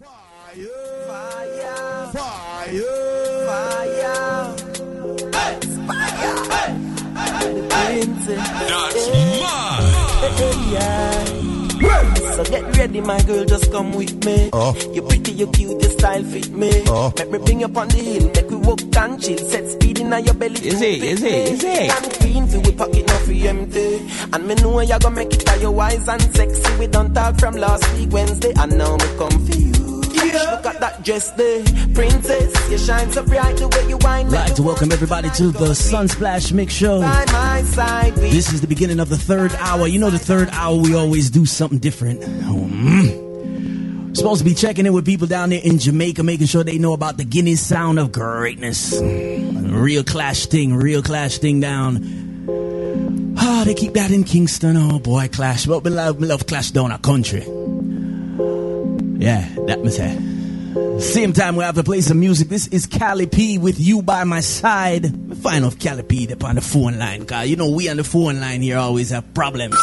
Fire! 0.00 0.16
Fire! 1.06 2.08
Fire! 2.12 2.80
That's 5.30 5.76
mine! 5.76 6.96
So 12.32 12.44
get 12.44 12.76
ready, 12.78 13.00
my 13.02 13.20
girl, 13.24 13.44
just 13.44 13.70
come 13.70 13.92
with 13.92 14.24
me. 14.24 14.48
Oh. 14.54 14.74
You 14.94 15.02
pretty, 15.02 15.32
you 15.32 15.46
cute, 15.48 15.82
your 15.82 15.90
style 15.90 16.24
fit 16.24 16.48
me. 16.50 16.82
Oh. 16.86 17.12
Let 17.18 17.30
me 17.30 17.38
bring 17.38 17.60
you 17.60 17.66
up 17.66 17.76
on 17.76 17.88
the 17.88 17.98
hill, 17.98 18.30
make 18.34 18.48
we 18.48 18.56
walk 18.56 18.80
and 18.96 19.22
chill. 19.22 19.36
Set 19.36 19.68
speed 19.68 19.98
in 20.00 20.08
your 20.24 20.32
belly. 20.32 20.66
Is 20.66 20.80
it? 20.80 21.02
Is 21.02 21.22
it? 21.22 21.52
Is 21.52 21.62
it? 21.62 21.90
And 21.90 22.12
queen, 22.20 22.46
feel 22.46 22.62
we 22.62 22.72
pocket 22.72 23.06
now 23.06 23.18
for 23.18 23.32
empty. 23.32 24.08
And 24.32 24.46
me 24.48 24.54
know 24.54 24.80
you 24.80 24.98
gonna 24.98 25.14
make 25.14 25.34
it 25.34 25.44
by 25.44 25.56
your 25.56 25.72
wise 25.72 26.08
and 26.08 26.22
sexy. 26.34 26.78
We 26.78 26.86
don't 26.86 27.12
talk 27.12 27.38
from 27.38 27.56
last 27.56 27.92
week 27.98 28.10
Wednesday, 28.10 28.54
and 28.56 28.78
now 28.78 28.96
me 28.96 29.04
come 29.18 29.46
for 29.46 29.58
you. 29.58 29.79
Look 30.40 30.66
at 30.66 30.80
that 30.80 31.04
dress 31.04 31.30
there, 31.32 31.62
princess. 31.94 32.70
You 32.70 32.78
shine 32.78 33.12
so 33.12 33.22
bright 33.24 33.56
the 33.56 33.68
way 33.68 33.88
you 33.88 33.98
wine. 33.98 34.30
Like 34.30 34.54
to 34.54 34.62
welcome 34.62 34.92
everybody 34.92 35.30
to 35.30 35.48
the 35.48 35.70
Sunsplash 35.70 36.52
Mix 36.52 36.72
Show. 36.72 37.00
Side, 37.00 38.14
this 38.14 38.52
is 38.52 38.60
the 38.60 38.66
beginning 38.66 39.00
of 39.00 39.08
the 39.08 39.18
third 39.18 39.52
hour. 39.56 39.86
You 39.86 39.98
know, 39.98 40.10
the 40.10 40.18
third 40.18 40.48
hour 40.50 40.76
we 40.76 40.94
always 40.94 41.30
do 41.30 41.44
something 41.46 41.78
different. 41.78 42.20
Mm. 42.20 44.16
Supposed 44.16 44.40
to 44.40 44.44
be 44.44 44.54
checking 44.54 44.86
in 44.86 44.92
with 44.92 45.04
people 45.04 45.26
down 45.26 45.50
there 45.50 45.60
in 45.62 45.78
Jamaica, 45.78 46.22
making 46.22 46.46
sure 46.46 46.64
they 46.64 46.78
know 46.78 46.94
about 46.94 47.16
the 47.16 47.24
Guinness 47.24 47.64
sound 47.64 47.98
of 47.98 48.12
greatness. 48.12 48.98
Real 49.00 50.02
clash 50.02 50.46
thing, 50.46 50.74
real 50.74 51.02
clash 51.02 51.38
thing 51.38 51.60
down. 51.60 53.36
Ah, 53.38 53.60
oh, 53.60 53.64
they 53.64 53.74
keep 53.74 53.92
that 53.94 54.10
in 54.10 54.24
Kingston. 54.24 54.76
Oh 54.76 54.98
boy, 54.98 55.28
clash. 55.28 55.66
But 55.66 55.84
we 55.84 55.90
love, 55.90 56.16
we 56.16 56.26
love 56.26 56.46
clash 56.46 56.70
down 56.70 56.92
our 56.92 56.98
country. 56.98 57.44
Yeah, 59.18 59.46
that 59.66 59.84
must 59.84 59.96
say. 59.96 60.29
Same 61.00 61.32
time 61.32 61.56
we 61.56 61.64
have 61.64 61.74
to 61.76 61.82
play 61.82 62.02
some 62.02 62.20
music. 62.20 62.48
This 62.48 62.68
is 62.68 62.86
Cali 62.86 63.26
P 63.26 63.58
with 63.58 63.80
you 63.80 64.02
by 64.02 64.24
my 64.24 64.40
side. 64.40 65.06
Find 65.38 65.64
off 65.64 65.78
Cali 65.78 66.02
P 66.02 66.30
up 66.32 66.44
on 66.44 66.56
the 66.56 66.60
phone 66.60 66.98
line, 66.98 67.24
cause 67.26 67.48
you 67.48 67.56
know 67.56 67.70
we 67.70 67.88
on 67.88 67.96
the 67.96 68.04
phone 68.04 68.38
line 68.40 68.60
here 68.62 68.78
always 68.78 69.10
have 69.10 69.32
problems. 69.34 69.76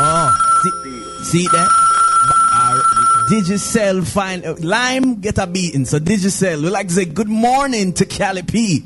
Oh, 0.00 0.32
see, 0.62 1.24
see 1.24 1.48
that? 1.48 1.68
Digicel 3.28 4.06
find 4.06 4.46
uh, 4.46 4.54
Lime 4.60 5.16
get 5.20 5.38
a 5.38 5.46
beating. 5.46 5.84
So 5.84 5.98
Digicel, 5.98 6.62
we 6.62 6.70
like 6.70 6.88
to 6.88 6.94
say 6.94 7.04
good 7.04 7.28
morning 7.28 7.92
to 7.94 8.06
Cali 8.06 8.42
P. 8.42 8.84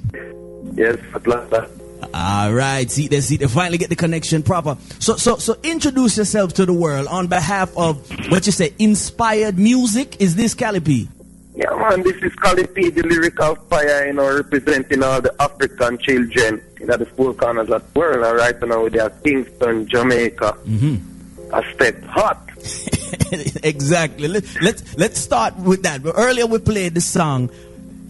Yes, 0.75 0.99
Atlanta. 1.15 1.69
All 2.15 2.53
right, 2.53 2.91
see 2.91 3.09
they 3.09 3.21
see 3.21 3.37
they 3.37 3.47
finally 3.49 3.79
get 3.79 3.89
the 3.89 3.97
connection 3.97 4.43
proper. 4.43 4.77
So 4.99 5.17
so 5.17 5.37
so 5.37 5.57
introduce 5.63 6.17
yourself 6.19 6.53
to 6.55 6.67
the 6.67 6.73
world 6.73 7.07
on 7.07 7.27
behalf 7.27 7.77
of 7.77 8.09
what 8.31 8.47
you 8.47 8.53
say 8.53 8.75
inspired 8.79 9.59
music. 9.59 10.21
Is 10.21 10.37
this 10.37 10.55
Cali 10.55 10.81
P? 10.81 11.09
Yeah 11.55 11.75
man, 11.77 12.03
this 12.03 12.17
is 12.23 12.35
Cali 12.37 12.67
P, 12.67 12.91
the 12.91 13.03
lyrical 13.03 13.55
fire, 13.55 14.07
you 14.07 14.13
know, 14.13 14.37
representing 14.37 15.03
all 15.03 15.21
the 15.21 15.35
African 15.41 15.99
children 15.99 16.63
in 16.81 16.87
the 16.87 17.07
four 17.17 17.35
corners 17.35 17.71
of 17.71 17.93
the 17.93 17.99
world. 17.99 18.25
And 18.25 18.37
right 18.37 18.61
now 18.63 18.89
they 18.89 18.99
are 18.99 19.11
Kingston, 19.11 19.87
Jamaica. 19.89 20.57
Mm-hmm. 20.67 21.55
A 21.55 21.75
step 21.75 22.03
hot. 22.05 22.49
exactly. 23.63 24.29
Let, 24.29 24.45
let's 24.63 24.97
let's 24.97 25.21
start 25.21 25.57
with 25.57 25.83
that. 25.83 26.01
Earlier 26.05 26.47
we 26.47 26.59
played 26.59 26.95
the 26.95 27.01
song 27.01 27.51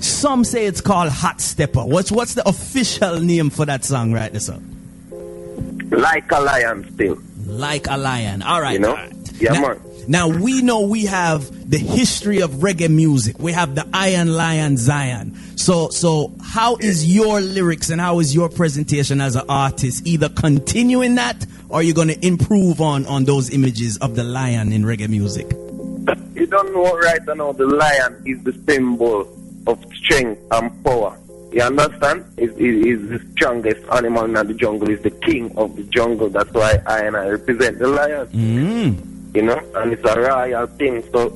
some 0.05 0.45
say 0.45 0.67
it's 0.67 0.81
called 0.81 1.11
Hot 1.11 1.41
Stepper. 1.41 1.85
What's 1.85 2.11
what's 2.13 2.35
the 2.35 2.49
official 2.49 3.21
name 3.21 3.51
for 3.51 3.67
that 3.67 3.85
song 3.85 4.13
right 4.13 4.31
there, 4.31 4.41
sir? 4.41 4.59
Like 5.91 6.31
a 6.33 6.41
lion 6.41 6.91
still. 6.95 7.19
Like 7.47 7.87
a 7.89 7.97
lion. 7.97 8.43
All 8.43 8.61
right. 8.61 8.75
You 8.75 8.79
know? 8.81 8.95
Right. 8.95 9.13
Yeah, 9.41 9.53
now, 9.53 9.61
man. 9.61 9.81
Now 10.09 10.29
we 10.29 10.63
know 10.63 10.83
we 10.83 11.05
have 11.07 11.71
the 11.71 11.79
history 11.79 12.41
of 12.41 12.51
reggae 12.51 12.91
music. 12.91 13.39
We 13.39 13.53
have 13.53 13.75
the 13.75 13.87
Iron 13.93 14.35
Lion 14.35 14.77
Zion. 14.77 15.37
So 15.57 15.91
so 15.91 16.33
how 16.43 16.77
is 16.77 17.15
your 17.15 17.41
lyrics 17.41 17.91
and 17.91 18.01
how 18.01 18.19
is 18.19 18.35
your 18.35 18.49
presentation 18.49 19.21
as 19.21 19.37
an 19.37 19.45
artist? 19.49 20.07
Either 20.07 20.29
continuing 20.29 21.17
that 21.17 21.47
or 21.69 21.81
are 21.81 21.83
you 21.83 21.95
gonna 21.95 22.17
improve 22.23 22.81
on 22.81 23.07
on 23.07 23.25
those 23.25 23.51
images 23.51 23.97
of 23.99 24.17
the 24.17 24.25
lion 24.25 24.73
in 24.73 24.83
reggae 24.83 25.09
music? 25.09 25.51
You 26.35 26.47
don't 26.47 26.75
know 26.75 26.99
right 26.99 27.21
now 27.27 27.53
the 27.53 27.67
lion 27.67 28.23
is 28.27 28.43
the 28.43 28.53
symbol 28.67 29.25
of 29.67 29.79
strength 29.95 30.41
and 30.51 30.85
power. 30.85 31.19
You 31.53 31.63
understand? 31.63 32.25
Is 32.39 32.51
is 32.57 33.09
the 33.11 33.21
strongest 33.33 33.85
animal 33.93 34.25
in 34.25 34.33
the 34.33 34.55
jungle. 34.55 34.89
Is 34.89 35.03
the 35.03 35.11
king 35.11 35.53
of 35.57 35.77
the 35.77 35.83
jungle. 35.85 36.31
That's 36.31 36.51
why 36.53 36.81
I 36.87 37.01
and 37.05 37.17
I 37.17 37.29
represent 37.29 37.79
the 37.79 37.89
lion. 37.89 38.27
Mm. 38.29 39.35
You 39.37 39.43
know, 39.43 39.61
and 39.77 39.93
it's 39.93 40.05
a 40.05 40.19
royal 40.19 40.67
thing. 40.67 41.03
So, 41.13 41.31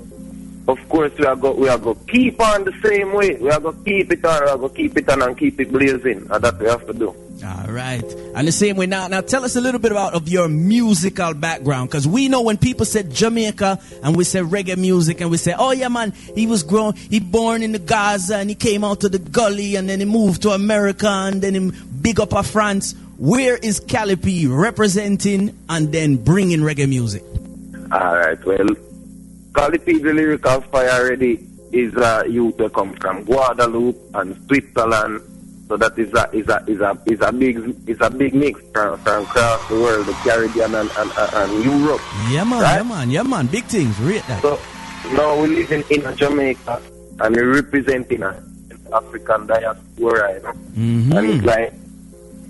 of 0.69 0.89
course, 0.89 1.13
we 1.19 1.25
are 1.25 1.37
go 1.37 1.53
we 1.53 1.69
are 1.69 1.79
go 1.79 1.95
keep 2.09 2.41
on 2.41 2.65
the 2.65 2.73
same 2.85 3.13
way. 3.13 3.37
We 3.37 3.51
are 3.51 3.61
go 3.61 3.73
keep 3.73 4.13
it 4.13 4.25
on. 4.25 4.43
We 4.43 4.51
are 4.51 4.59
go 4.59 4.69
keep 4.69 4.97
it 4.97 5.09
on 5.09 5.23
and 5.23 5.39
keep 5.39 5.61
it 5.61 5.71
blazing. 5.71 6.27
And 6.31 6.45
that 6.45 6.59
we 6.59 6.67
have 6.67 6.87
to 6.87 6.93
do. 6.93 7.15
All 7.45 7.71
right. 7.71 8.03
And 8.35 8.49
the 8.49 8.53
same 8.53 8.77
way 8.77 8.87
now, 8.87 9.09
now 9.09 9.21
tell 9.21 9.45
us 9.45 9.57
a 9.57 9.61
little 9.61 9.81
bit 9.81 9.93
about 9.93 10.15
of 10.15 10.29
your 10.29 10.49
musical 10.49 11.35
background. 11.35 11.91
Cause 11.91 12.09
we 12.09 12.29
know 12.29 12.43
when 12.43 12.57
people 12.57 12.87
said 12.87 13.11
Jamaica 13.11 13.79
and 14.03 14.17
we 14.17 14.25
say 14.25 14.41
reggae 14.41 14.77
music 14.77 15.21
and 15.21 15.31
we 15.31 15.37
say, 15.37 15.55
oh 15.57 15.71
yeah 15.71 15.89
man, 15.89 16.13
he 16.35 16.47
was 16.47 16.63
grown, 16.63 16.95
he 16.95 17.21
born 17.21 17.63
in 17.63 17.73
the 17.73 17.79
Gaza 17.79 18.39
and 18.39 18.49
he 18.49 18.57
came 18.57 18.83
out 18.85 19.01
to 19.01 19.09
the 19.09 19.19
gully 19.19 19.77
and 19.77 19.89
then 19.89 20.01
he 20.01 20.07
moved 20.07 20.43
to 20.43 20.51
America 20.51 21.09
and 21.09 21.43
then 21.43 21.55
he 21.55 21.73
big 22.01 22.19
up 22.19 22.33
a 22.33 22.43
France. 22.43 22.95
Where 23.19 23.57
is 23.57 23.81
Cali 23.81 24.17
P 24.17 24.47
representing 24.47 25.57
and 25.69 25.93
then 25.93 26.17
bringing 26.17 26.61
reggae 26.61 26.89
music? 26.89 27.23
All 27.93 28.17
right. 28.17 28.43
Well, 28.45 28.67
P, 29.85 29.99
the 29.99 30.13
lyrical 30.13 30.61
fire 30.63 30.91
already 30.91 31.47
is 31.73 31.95
uh, 31.97 32.25
youth 32.29 32.57
that 32.59 32.73
come 32.73 32.93
from 32.95 33.25
Guadeloupe 33.25 33.99
and 34.15 34.37
Switzerland 34.47 35.21
so 35.69 35.77
that 35.77 35.99
is 35.99 36.13
a 36.15 36.31
is 36.33 36.47
a 36.49 36.63
is 36.69 36.81
a 36.81 36.97
is 37.07 37.21
a 37.21 37.33
big 37.33 37.57
is 37.89 38.01
a 38.01 38.09
big 38.09 38.35
mix 38.35 38.61
from, 38.73 38.99
from 39.01 39.25
across 39.25 39.69
the 39.69 39.75
world, 39.75 40.07
the 40.07 40.13
Caribbean 40.23 40.75
and, 40.75 40.91
and, 40.97 41.11
and 41.11 41.65
Europe. 41.65 42.01
Yeah 42.31 42.45
man, 42.45 42.63
right? 42.63 42.77
yeah 42.77 42.83
man, 42.85 43.11
yeah 43.11 43.23
man, 43.25 43.47
big 43.47 43.65
things, 43.65 43.99
that. 43.99 44.43
So 44.43 44.61
now 45.13 45.41
we 45.43 45.49
live 45.49 45.73
in, 45.73 45.83
in 45.91 46.17
Jamaica 46.17 46.81
and 47.19 47.35
we 47.35 47.43
representing 47.43 48.23
an 48.23 48.37
African 48.93 49.47
diaspora, 49.49 50.35
you 50.35 50.43
know. 50.43 50.53
Mm-hmm. 50.53 51.13
And 51.13 51.27
it's 51.27 51.45
like 51.45 51.73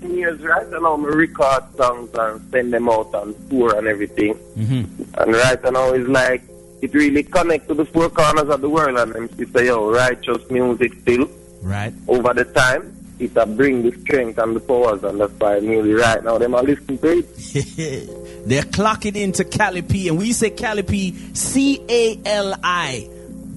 years 0.03 0.39
right 0.41 0.69
now 0.69 0.95
we 0.95 1.09
record 1.09 1.63
songs 1.75 2.11
and 2.13 2.39
send 2.51 2.71
them 2.71 2.87
out 2.87 3.15
on 3.15 3.33
tour 3.49 3.75
and 3.79 3.87
everything. 3.87 4.35
Mm-hmm. 4.55 5.03
And 5.19 5.33
right 5.33 5.63
now 5.73 5.91
it's 5.93 6.07
like 6.07 6.43
it 6.81 6.93
really 6.93 7.23
connect 7.23 7.67
to 7.69 7.73
the 7.73 7.85
four 7.85 8.09
corners 8.09 8.49
of 8.49 8.61
the 8.61 8.69
world 8.69 8.97
and 8.97 9.13
them 9.13 9.53
say, 9.53 9.67
yo, 9.67 9.91
righteous 9.91 10.49
music 10.49 10.93
still. 11.01 11.29
Right. 11.61 11.93
Over 12.07 12.33
the 12.33 12.45
time 12.45 12.97
it 13.19 13.35
a 13.35 13.45
bring 13.45 13.83
the 13.83 13.91
strength 14.01 14.37
and 14.37 14.55
the 14.55 14.59
powers, 14.59 15.03
and 15.03 15.19
that's 15.19 15.33
why 15.33 15.59
nearly 15.59 15.93
right 15.93 16.23
now 16.23 16.37
them 16.37 16.53
are 16.53 16.63
listening 16.63 16.99
to 16.99 17.17
it. 17.19 18.45
They're 18.47 18.61
clocking 18.63 19.15
into 19.15 19.43
Cali 19.43 19.81
P, 19.81 20.07
and 20.07 20.17
we 20.17 20.33
say 20.33 20.51
Cali 20.51 20.83
P, 20.83 21.13
C 21.33 21.81
A 21.89 22.19
L 22.25 22.55
I 22.63 23.09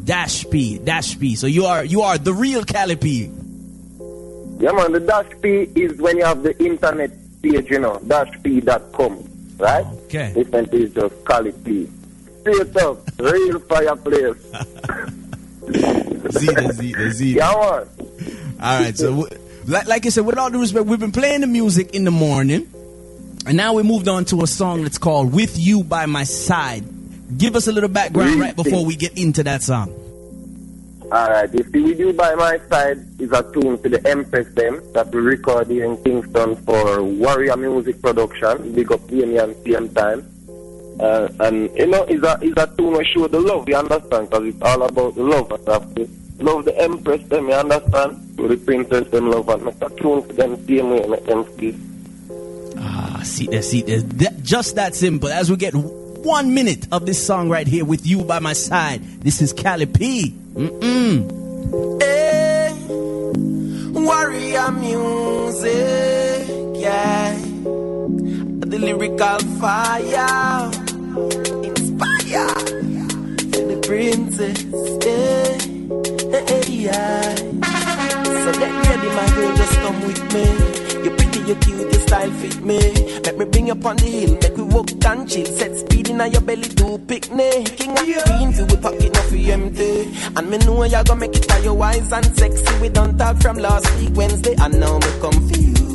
dash 0.05 0.49
P 0.51 0.79
dash 0.79 1.19
P. 1.19 1.37
So 1.37 1.47
you 1.47 1.67
are 1.67 1.85
you 1.85 2.03
are 2.03 2.19
the 2.19 2.33
real 2.33 2.65
Cali 2.65 2.97
P. 2.97 3.31
Yeah, 4.59 4.73
man. 4.73 4.93
The 4.93 5.01
dash 5.01 5.31
P 5.43 5.69
is 5.75 5.99
when 5.99 6.17
you 6.17 6.25
have 6.25 6.43
the 6.43 6.59
internet 6.63 7.11
page, 7.43 7.71
you 7.71 7.79
know, 7.79 7.99
dashp.com, 7.99 9.57
right? 9.59 9.87
Okay. 10.05 10.33
Different 10.35 10.73
is 10.75 10.93
just 10.93 11.25
Cali 11.25 11.53
P. 11.53 11.89
See 12.45 12.51
yourself, 12.53 12.99
real 13.19 13.59
fireplace. 13.61 14.37
Z, 15.71 16.47
the 16.47 16.73
Z, 16.75 16.93
the 16.95 17.11
Z. 17.15 17.35
Yeah. 17.37 17.51
All 17.53 17.85
right, 18.61 18.97
so 18.97 19.27
like, 19.67 19.87
like 19.87 20.07
I 20.07 20.09
said, 20.09 20.25
with 20.25 20.39
all 20.39 20.51
due 20.51 20.61
respect, 20.61 20.87
we've 20.87 21.01
been 21.01 21.13
playing 21.13 21.43
the 21.43 21.47
music 21.47 21.95
in 21.95 22.05
the 22.05 22.11
morning, 22.11 22.69
and 23.47 23.57
now 23.57 23.75
we 23.75 23.83
moved 23.83 24.09
on 24.09 24.25
to 24.27 24.43
a 24.43 24.47
song 24.47 24.83
that's 24.83 24.99
called 24.99 25.33
"With 25.33 25.59
You 25.59 25.85
by 25.85 26.07
My 26.07 26.25
Side." 26.25 26.85
Give 27.39 27.55
us 27.57 27.69
a 27.69 27.73
little 27.73 27.89
background 27.89 28.41
right 28.41 28.57
before 28.57 28.85
we 28.85 28.97
get 28.97 29.17
into 29.19 29.43
that 29.45 29.63
song. 29.63 29.95
All 31.13 31.29
right, 31.29 31.51
"With 31.53 31.75
You 31.75 32.13
by 32.13 32.35
My 32.35 32.59
Side" 32.71 32.99
is 33.21 33.33
a 33.33 33.43
tune 33.53 33.81
to 33.83 33.89
the 33.89 34.01
Empress 34.09 34.53
them 34.55 34.81
that 34.95 35.13
we 35.15 35.21
recorded 35.21 35.77
in 35.77 35.97
Kingston 36.05 36.57
for 36.65 37.03
Warrior 37.03 37.57
Music 37.57 38.01
Production. 38.03 38.73
Big 38.75 38.91
up 38.93 39.07
Damien 39.09 39.55
same 39.65 39.89
time. 39.91 40.27
Uh, 41.01 41.29
and 41.41 41.71
you 41.77 41.87
know, 41.87 42.05
it's 42.05 42.23
a 42.23 42.39
it's 42.43 42.61
a 42.61 42.67
tune 42.77 42.99
we 42.99 43.05
show 43.07 43.27
the 43.27 43.41
love. 43.41 43.69
You 43.69 43.77
understand? 43.77 44.29
Because 44.29 44.47
it's 44.47 44.63
all 44.63 44.83
about 44.83 45.15
the 45.15 45.23
love. 45.23 45.51
And 45.51 45.69
have 45.69 45.95
to 45.95 46.09
love 46.39 46.65
the 46.67 46.79
Empress 46.79 47.23
them. 47.29 47.49
You 47.49 47.55
understand? 47.55 48.37
To 48.37 48.49
the 48.49 48.57
princess 48.57 49.09
them 49.09 49.31
love 49.31 49.49
and 49.49 49.65
make 49.65 49.83
a 49.83 49.89
tune 49.91 50.23
for 50.23 50.33
them 50.35 50.67
same 50.67 50.91
way. 50.91 51.07
Make 51.07 51.25
them 51.25 51.45
feel. 51.45 51.75
Ah, 52.79 53.21
see 53.25 53.47
there, 53.47 53.63
see 53.63 53.83
there. 53.83 54.01
That, 54.01 54.43
just 54.43 54.75
that 54.77 54.95
simple. 54.95 55.31
As 55.31 55.51
we 55.51 55.57
get 55.57 55.75
one 55.75 56.53
minute 56.53 56.87
of 56.93 57.07
this 57.07 57.25
song 57.25 57.49
right 57.49 57.67
here 57.67 57.85
with 57.85 58.07
you 58.07 58.23
by 58.23 58.39
my 58.39 58.53
side. 58.53 59.03
This 59.23 59.41
is 59.41 59.53
Cali 59.53 59.87
P. 59.87 60.35
Mm-mm. 60.53 62.03
Hey, 62.03 62.75
warrior 63.93 64.71
music, 64.73 65.71
yeah. 66.79 67.39
The 68.61 68.79
lyrical 68.79 69.39
fire, 69.59 70.71
inspire. 71.65 72.55
To 73.53 73.61
the 73.67 73.81
princess. 73.87 74.65
Yeah, 75.05 76.65
yeah, 76.69 77.35
yeah. 77.35 77.81
So 78.45 78.53
get 78.59 78.73
ready, 78.87 79.09
my 79.09 79.27
girl, 79.35 79.57
just 79.57 79.75
come 79.81 80.01
with 80.07 80.23
me. 80.33 80.45
You're 81.05 81.17
pretty, 81.17 81.41
you're 81.41 81.59
cute, 81.59 81.93
your 81.93 82.01
style 82.07 82.31
fit 82.31 82.65
me. 82.65 82.79
Let 83.25 83.39
me 83.39 83.45
bring 83.47 83.67
you 83.67 83.73
up 83.73 83.85
on 83.85 83.97
the 83.97 84.07
hill, 84.07 84.39
make 84.41 84.57
we 84.57 84.63
walk 84.63 84.91
and 85.05 85.29
chill. 85.29 85.47
Set 85.47 85.77
speed 85.77 86.11
in 86.11 86.21
your 86.33 86.41
belly 86.43 86.69
to 86.69 86.99
picnic. 87.07 87.77
King 87.77 87.99
of 87.99 88.09
yeah. 88.09 88.23
queen, 88.25 88.53
feel 88.53 88.67
we 88.67 88.77
pocket 88.77 89.17
off 89.19 89.33
empty. 89.33 90.13
And 90.37 90.51
me 90.51 90.59
know 90.59 90.85
you're 90.85 91.05
gonna 91.05 91.21
make 91.21 91.35
it 91.37 91.51
all 91.53 91.63
your 91.63 91.75
wise 91.75 92.13
and 92.13 92.27
sexy. 92.37 92.81
We 92.81 92.89
don't 92.89 93.19
talk 93.19 93.37
from 93.43 93.57
last 93.59 93.93
week 93.99 94.11
Wednesday, 94.15 94.55
and 94.59 94.79
now 94.79 94.99
me 94.99 95.21
come 95.21 95.49
for 95.49 95.59
you. 95.59 95.71
Gosh, 95.75 95.90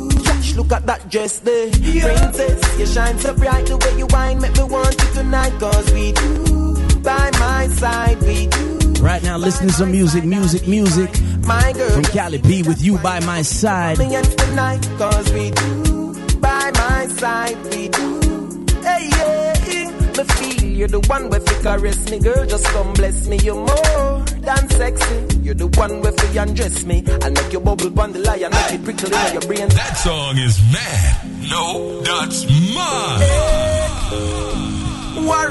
look 0.56 0.72
at 0.72 0.86
that 0.86 1.08
dress 1.10 1.38
there, 1.40 1.68
yeah. 1.68 2.02
princess. 2.02 2.78
You 2.78 2.86
shine 2.86 3.18
so 3.18 3.34
bright 3.34 3.66
the 3.66 3.76
way 3.76 3.98
you 3.98 4.06
wine, 4.06 4.40
make 4.40 4.56
me 4.56 4.64
want 4.64 5.00
you 5.00 5.08
tonight, 5.14 5.52
cause 5.60 5.92
we 5.92 6.12
do. 6.12 6.74
By 7.02 7.30
my 7.38 7.68
side, 7.68 8.20
we 8.22 8.46
do. 8.46 8.92
Right 9.02 9.22
now, 9.22 9.36
listening 9.36 9.68
to 9.68 9.74
some 9.74 9.92
music, 9.92 10.24
music, 10.24 10.66
music. 10.66 11.10
My 11.46 11.72
girl, 11.72 11.90
from 11.90 12.04
Cali 12.04 12.38
P 12.38 12.62
with 12.62 12.82
you 12.82 12.98
by 12.98 13.20
my 13.20 13.42
side. 13.42 13.96
Tonight, 13.96 14.88
cause 14.98 15.32
we 15.32 15.50
do. 15.50 16.14
By 16.40 16.70
my 16.74 17.06
side, 17.06 17.56
we 17.66 17.88
do. 17.88 18.66
Hey, 18.82 19.08
yeah, 19.10 19.90
me 20.16 20.24
feel 20.24 20.64
you're 20.64 20.88
the 20.88 21.00
one 21.00 21.28
with 21.28 21.44
the 21.44 21.54
caress 21.62 22.10
me, 22.10 22.18
girl. 22.18 22.46
Just 22.46 22.64
come 22.66 22.92
bless 22.94 23.26
me, 23.28 23.38
you're 23.38 23.54
more 23.54 24.15
than 24.46 24.70
sexy. 24.70 25.38
You're 25.42 25.54
the 25.54 25.66
one 25.66 26.00
with 26.00 26.16
the 26.16 26.38
undress 26.40 26.84
me. 26.84 27.04
I'll 27.22 27.30
make 27.32 27.52
your 27.52 27.60
bubble 27.60 28.00
on 28.00 28.12
the 28.12 28.20
lie 28.20 28.36
and 28.36 28.54
make 28.54 28.72
it 28.72 28.84
prickle 28.84 29.12
in 29.12 29.32
your 29.32 29.42
brain. 29.42 29.68
That 29.68 29.96
song 29.98 30.38
is 30.38 30.58
mad. 30.72 31.50
No, 31.50 32.00
that's 32.02 32.44
mine. 32.74 33.20
Hey. 33.20 33.66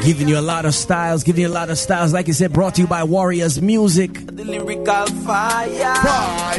Giving 0.04 0.28
you 0.30 0.38
a 0.40 0.42
lot 0.42 0.66
of 0.66 0.74
styles, 0.74 1.24
giving 1.24 1.42
you 1.42 1.48
a 1.48 1.50
lot 1.50 1.70
of 1.70 1.78
styles. 1.78 2.14
Like 2.14 2.30
I 2.30 2.32
said, 2.32 2.54
brought 2.54 2.76
to 2.76 2.82
you 2.82 2.88
by 2.88 3.04
Warriors 3.04 3.62
Music. 3.62 4.14
The 4.26 4.46
lyrical 4.46 5.06
fire. 5.26 5.96
Fire. 5.96 6.56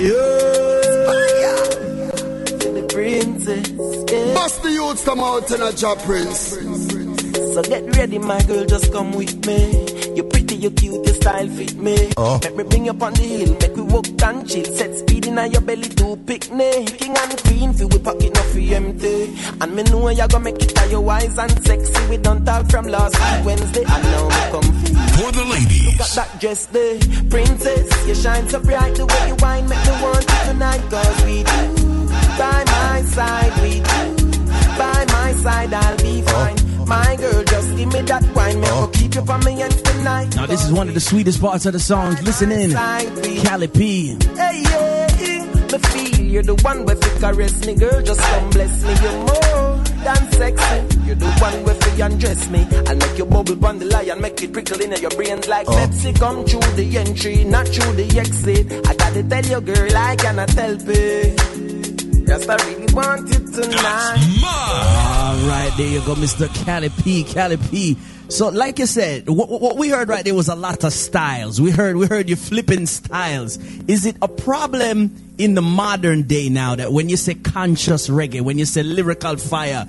Fire. 1.06 1.56
The 2.74 2.86
princess. 2.92 3.70
Yeah. 4.12 4.34
Bust 4.34 4.62
the 4.62 4.72
youths 4.72 5.04
come 5.04 5.20
out 5.20 5.50
in 5.50 5.62
a 5.62 5.72
job, 5.72 5.98
prince. 6.00 6.58
So 7.54 7.62
get 7.62 7.96
ready, 7.96 8.18
my 8.18 8.42
girl, 8.42 8.66
just 8.66 8.92
come 8.92 9.12
with 9.12 9.46
me. 9.46 9.95
You're 10.56 10.72
you're 10.72 10.80
cute, 10.80 11.06
your 11.06 11.14
style 11.16 11.48
fit 11.48 11.76
me. 11.76 12.12
Oh. 12.16 12.40
Let 12.42 12.56
me 12.56 12.64
bring 12.64 12.86
you 12.86 12.92
up 12.92 13.02
on 13.02 13.12
the 13.12 13.22
hill, 13.22 13.56
make 13.60 13.76
we 13.76 13.82
walk 13.82 14.06
and 14.22 14.48
chill. 14.48 14.64
Set 14.64 14.94
speed 14.96 15.26
in 15.26 15.36
your 15.52 15.60
belly 15.60 15.82
to 16.00 16.16
picnic. 16.24 16.96
King 16.96 17.14
and 17.14 17.42
queen, 17.44 17.72
feel 17.74 17.88
we 17.88 17.98
pocket 17.98 18.32
no 18.34 18.40
free 18.40 18.72
empty. 18.72 19.36
And 19.60 19.76
me 19.76 19.82
know 19.82 20.08
you're 20.08 20.26
gonna 20.28 20.44
make 20.44 20.62
it 20.62 20.80
all 20.80 20.88
your 20.88 21.02
wise 21.02 21.36
and 21.36 21.52
sexy. 21.66 22.08
We 22.08 22.16
don't 22.16 22.42
talk 22.46 22.70
from 22.70 22.86
last 22.86 23.14
week 23.20 23.44
Wednesday, 23.44 23.84
and 23.84 24.02
now 24.02 24.24
we 24.24 24.42
come 24.48 24.72
for 25.20 25.30
the 25.32 25.44
ladies. 25.44 25.84
Look 25.92 26.00
at 26.00 26.14
that 26.16 26.40
dress 26.40 26.64
there, 26.66 27.00
princess. 27.28 28.08
You 28.08 28.14
shine 28.14 28.48
so 28.48 28.58
bright, 28.60 28.94
the 28.94 29.04
way 29.04 29.28
you 29.28 29.36
wine 29.40 29.68
make 29.68 29.84
me 29.84 29.92
want 30.00 30.24
you 30.24 30.52
tonight. 30.52 30.82
Cause 30.88 31.24
we 31.26 31.42
do, 31.44 32.08
by 32.40 32.64
my 32.64 33.02
side, 33.02 33.52
we 33.60 33.80
do. 33.84 34.26
By 34.78 35.04
my 35.08 35.32
side, 35.32 35.74
I'll 35.74 35.96
be 35.98 36.22
oh. 36.26 36.32
fine. 36.32 36.88
My 36.88 37.16
girl, 37.16 37.44
just 37.44 37.76
give 37.76 37.92
me 37.92 38.00
that 38.02 38.24
wine. 38.34 38.60
Me 38.60 38.66
oh. 38.70 38.95
Keep 39.16 39.28
you 39.28 39.38
me 39.38 39.62
and 39.62 39.72
tonight. 39.84 40.36
Now, 40.36 40.46
this 40.46 40.64
is 40.64 40.72
one 40.72 40.88
of 40.88 40.94
the 40.94 41.00
sweetest 41.00 41.40
parts 41.40 41.66
of 41.66 41.72
the 41.72 41.80
song. 41.80 42.16
Listen 42.22 42.52
in. 42.52 42.72
Cali 42.72 43.68
P. 43.68 44.16
Hey, 44.36 44.62
yeah, 44.62 45.06
me 45.72 45.78
feel 45.78 46.20
you're 46.26 46.42
the 46.42 46.54
one 46.56 46.84
with 46.84 47.00
the 47.00 47.20
caress 47.20 47.66
me, 47.66 47.74
girl. 47.74 48.02
Just 48.02 48.20
come 48.20 48.50
bless 48.50 48.82
me. 48.84 48.94
You're 49.02 49.18
more 49.18 49.84
than 50.04 50.32
sexy. 50.32 51.06
You're 51.06 51.16
the 51.16 51.30
one 51.40 51.64
with 51.64 51.80
the 51.80 52.04
undress 52.04 52.50
me. 52.50 52.66
I'll 52.86 52.96
make 52.96 53.18
your 53.18 53.26
bubble 53.26 53.66
on 53.66 53.78
the 53.78 53.86
lie 53.86 54.02
and 54.02 54.20
make 54.20 54.42
it 54.42 54.52
prickle 54.52 54.80
in 54.80 54.92
your 55.00 55.10
brains 55.10 55.48
like 55.48 55.66
oh. 55.68 55.72
Pepsi. 55.72 56.18
Come 56.18 56.44
through 56.44 56.72
the 56.76 56.98
entry, 56.98 57.44
not 57.44 57.68
through 57.68 57.92
the 57.92 58.18
exit. 58.18 58.86
I 58.86 58.94
gotta 58.94 59.22
tell 59.22 59.46
you, 59.46 59.60
girl, 59.60 59.96
I 59.96 60.16
cannot 60.16 60.50
help 60.50 60.82
it. 60.84 61.40
Yes, 62.28 62.48
I 62.48 62.56
really 62.56 62.92
want 62.92 63.30
it 63.30 63.46
tonight. 63.54 64.42
All 64.44 65.48
right, 65.48 65.72
there 65.76 65.88
you 65.88 66.00
go, 66.00 66.14
Mr. 66.16 66.52
Cali 66.64 66.88
P. 66.88 67.22
Cali 67.24 67.56
P. 67.56 67.96
So, 68.28 68.48
like 68.48 68.78
you 68.78 68.86
said, 68.86 69.28
what, 69.28 69.48
what, 69.48 69.76
we 69.76 69.88
heard 69.88 70.08
right 70.08 70.24
there 70.24 70.34
was 70.34 70.48
a 70.48 70.56
lot 70.56 70.82
of 70.82 70.92
styles. 70.92 71.60
We 71.60 71.70
heard, 71.70 71.96
we 71.96 72.06
heard 72.06 72.28
you 72.28 72.34
flipping 72.34 72.86
styles. 72.86 73.56
Is 73.86 74.04
it 74.04 74.16
a 74.20 74.28
problem 74.28 75.14
in 75.38 75.54
the 75.54 75.62
modern 75.62 76.22
day 76.22 76.48
now 76.48 76.74
that 76.74 76.92
when 76.92 77.08
you 77.08 77.16
say 77.16 77.34
conscious 77.34 78.08
reggae, 78.08 78.40
when 78.40 78.58
you 78.58 78.64
say 78.64 78.82
lyrical 78.82 79.36
fire, 79.36 79.86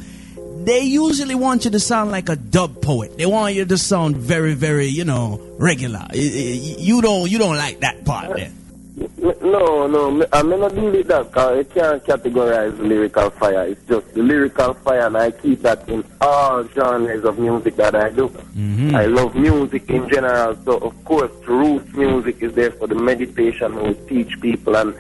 they 0.66 0.81
usually 0.81 1.36
want 1.36 1.66
you 1.66 1.72
to 1.72 1.80
sound 1.80 2.12
like 2.12 2.30
a 2.30 2.36
dub 2.36 2.81
poet. 2.81 3.18
They 3.18 3.25
want 3.25 3.56
you 3.56 3.66
to 3.66 3.78
sound 3.78 4.18
very, 4.18 4.54
very, 4.54 4.88
you 4.88 5.06
know, 5.06 5.42
regular. 5.57 6.06
You 6.13 7.01
don't, 7.01 7.31
you 7.31 7.40
don't 7.40 7.57
like 7.57 7.80
that 7.80 8.06
part 8.06 8.25
uh, 8.25 8.33
there. 8.33 8.51
No, 8.97 9.85
no, 9.85 10.25
I'm 10.33 10.49
not 10.49 10.73
deal 10.73 11.03
that 11.03 11.27
because 11.27 11.59
I 11.59 11.63
can't 11.71 12.03
categorize 12.03 12.79
lyrical 12.79 13.29
fire. 13.29 13.67
It's 13.67 13.88
just 13.88 14.15
lyrical 14.15 14.73
fire, 14.73 15.05
and 15.05 15.15
I 15.15 15.29
keep 15.29 15.61
that 15.61 15.88
in 15.88 16.03
all 16.19 16.63
genres 16.69 17.23
of 17.23 17.38
music 17.38 17.75
that 17.75 17.94
I 17.94 18.09
do. 18.09 18.27
Mm-hmm. 18.27 18.95
I 18.95 19.05
love 19.05 19.35
music 19.35 19.88
in 19.91 20.09
general, 20.09 20.57
so 20.65 20.77
of 20.79 21.05
course, 21.05 21.31
roots 21.45 21.94
music 21.94 22.41
is 22.41 22.53
there 22.55 22.71
for 22.71 22.88
the 22.88 22.95
meditation 22.95 23.75
we 23.83 23.94
teach 24.07 24.41
people, 24.41 24.75
and 24.75 24.95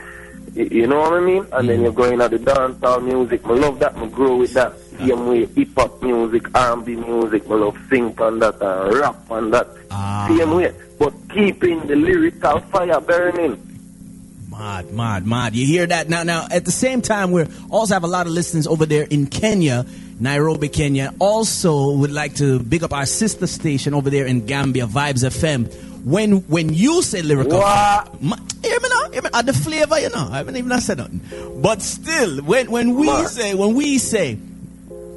you 0.53 0.85
know 0.85 0.99
what 0.99 1.13
I 1.13 1.19
mean. 1.19 1.37
And 1.37 1.49
mm-hmm. 1.49 1.67
then 1.67 1.81
you're 1.81 1.91
going 1.91 2.21
at 2.21 2.29
the 2.29 2.37
dancehall 2.37 3.03
music. 3.03 3.41
I 3.45 3.53
love 3.53 3.79
that. 3.79 3.95
I 3.97 4.05
grow 4.09 4.37
with 4.37 4.53
that. 4.53 4.77
Same 4.99 5.25
way, 5.25 5.45
hip 5.47 5.69
hop 5.75 6.03
music, 6.03 6.55
R&B 6.55 6.95
music. 6.97 7.49
I 7.49 7.53
love 7.55 7.77
sing 7.89 8.13
on 8.21 8.37
that 8.39 8.61
and 8.61 8.93
rap 8.95 9.31
on 9.31 9.49
that. 9.51 9.67
Ah. 9.89 10.27
Same 10.29 10.51
way, 10.51 10.71
but 10.99 11.13
keeping 11.33 11.79
the 11.87 11.95
lyrical 11.95 12.59
fire 12.59 13.01
burning. 13.01 13.63
Mad, 14.57 14.91
mod, 14.91 15.25
mad. 15.27 15.55
You 15.55 15.67
hear 15.67 15.85
that 15.85 16.09
now? 16.09 16.23
Now, 16.23 16.47
at 16.49 16.65
the 16.65 16.71
same 16.71 17.03
time, 17.03 17.29
we 17.31 17.45
also 17.69 17.93
have 17.93 18.03
a 18.03 18.07
lot 18.07 18.25
of 18.25 18.33
listeners 18.33 18.65
over 18.65 18.87
there 18.87 19.03
in 19.03 19.27
Kenya, 19.27 19.85
Nairobi, 20.19 20.67
Kenya. 20.67 21.13
Also, 21.19 21.91
would 21.91 22.11
like 22.11 22.33
to 22.35 22.57
big 22.57 22.81
up 22.83 22.91
our 22.91 23.05
sister 23.05 23.45
station 23.45 23.93
over 23.93 24.09
there 24.09 24.25
in 24.25 24.47
Gambia, 24.47 24.87
Vibes 24.87 25.23
FM. 25.23 25.71
When 26.03 26.37
when 26.47 26.73
you 26.73 27.03
say 27.03 27.21
lyrical, 27.21 27.59
what? 27.59 28.07
hear 28.63 28.79
me 28.79 28.89
now, 28.89 29.11
hear 29.11 29.21
me, 29.21 29.29
the 29.43 29.53
flavor, 29.53 29.99
you 29.99 30.09
know. 30.09 30.27
I 30.31 30.37
haven't 30.37 30.57
even 30.57 30.81
said 30.81 30.97
nothing. 30.97 31.21
But 31.61 31.83
still, 31.83 32.39
when 32.41 32.71
when 32.71 32.95
we 32.95 33.07
say 33.25 33.53
when 33.53 33.75
we 33.75 33.99
say 33.99 34.39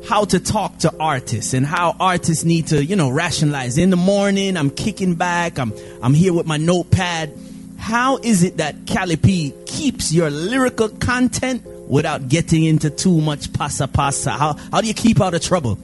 how 0.06 0.26
to 0.26 0.38
talk 0.38 0.78
to 0.81 0.94
artists 1.00 1.54
and 1.54 1.64
how 1.64 1.96
artists 1.98 2.44
need 2.44 2.66
to, 2.69 2.84
you 2.84 2.96
know, 2.96 3.08
rationalize. 3.08 3.78
In 3.78 3.88
the 3.88 3.96
morning, 3.96 4.58
I'm 4.58 4.69
kicking 4.69 5.14
back. 5.14 5.58
I'm 5.58 5.72
I'm 6.02 6.12
here 6.12 6.35
with 6.35 6.47
my 6.47 6.59
notepad 6.59 7.32
how 7.80 8.18
is 8.18 8.42
it 8.42 8.58
that 8.58 8.87
Cali 8.87 9.16
P 9.16 9.54
keeps 9.66 10.12
your 10.12 10.30
lyrical 10.30 10.88
content 10.88 11.64
without 11.88 12.28
getting 12.28 12.64
into 12.64 12.90
too 12.90 13.20
much 13.20 13.52
pasa 13.52 13.88
pasa? 13.88 14.30
How, 14.30 14.54
how 14.70 14.80
do 14.80 14.87
you 14.87 14.94
keep 14.94 15.20
out 15.20 15.34
of 15.34 15.42
trouble? 15.42 15.78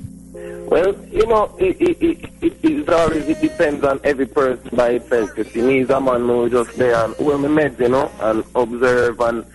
Well, 0.68 0.94
you 1.06 1.26
know, 1.26 1.54
it, 1.58 1.80
it, 1.80 2.02
it, 2.02 2.30
it, 2.42 2.64
it 2.64 2.88
always 2.88 3.28
it 3.28 3.40
depends 3.40 3.84
on 3.84 4.00
every 4.04 4.26
person 4.26 4.68
by 4.72 4.90
itself. 4.90 5.30
You 5.38 5.44
see, 5.44 5.62
me 5.62 5.78
is 5.80 5.90
a 5.90 6.00
man 6.00 6.20
who 6.26 6.50
just 6.50 6.76
there 6.76 6.94
and 7.04 7.14
who 7.14 7.38
me 7.38 7.48
met, 7.48 7.78
you 7.78 7.88
know, 7.88 8.10
and 8.20 8.44
observe 8.54 9.20
and 9.20 9.46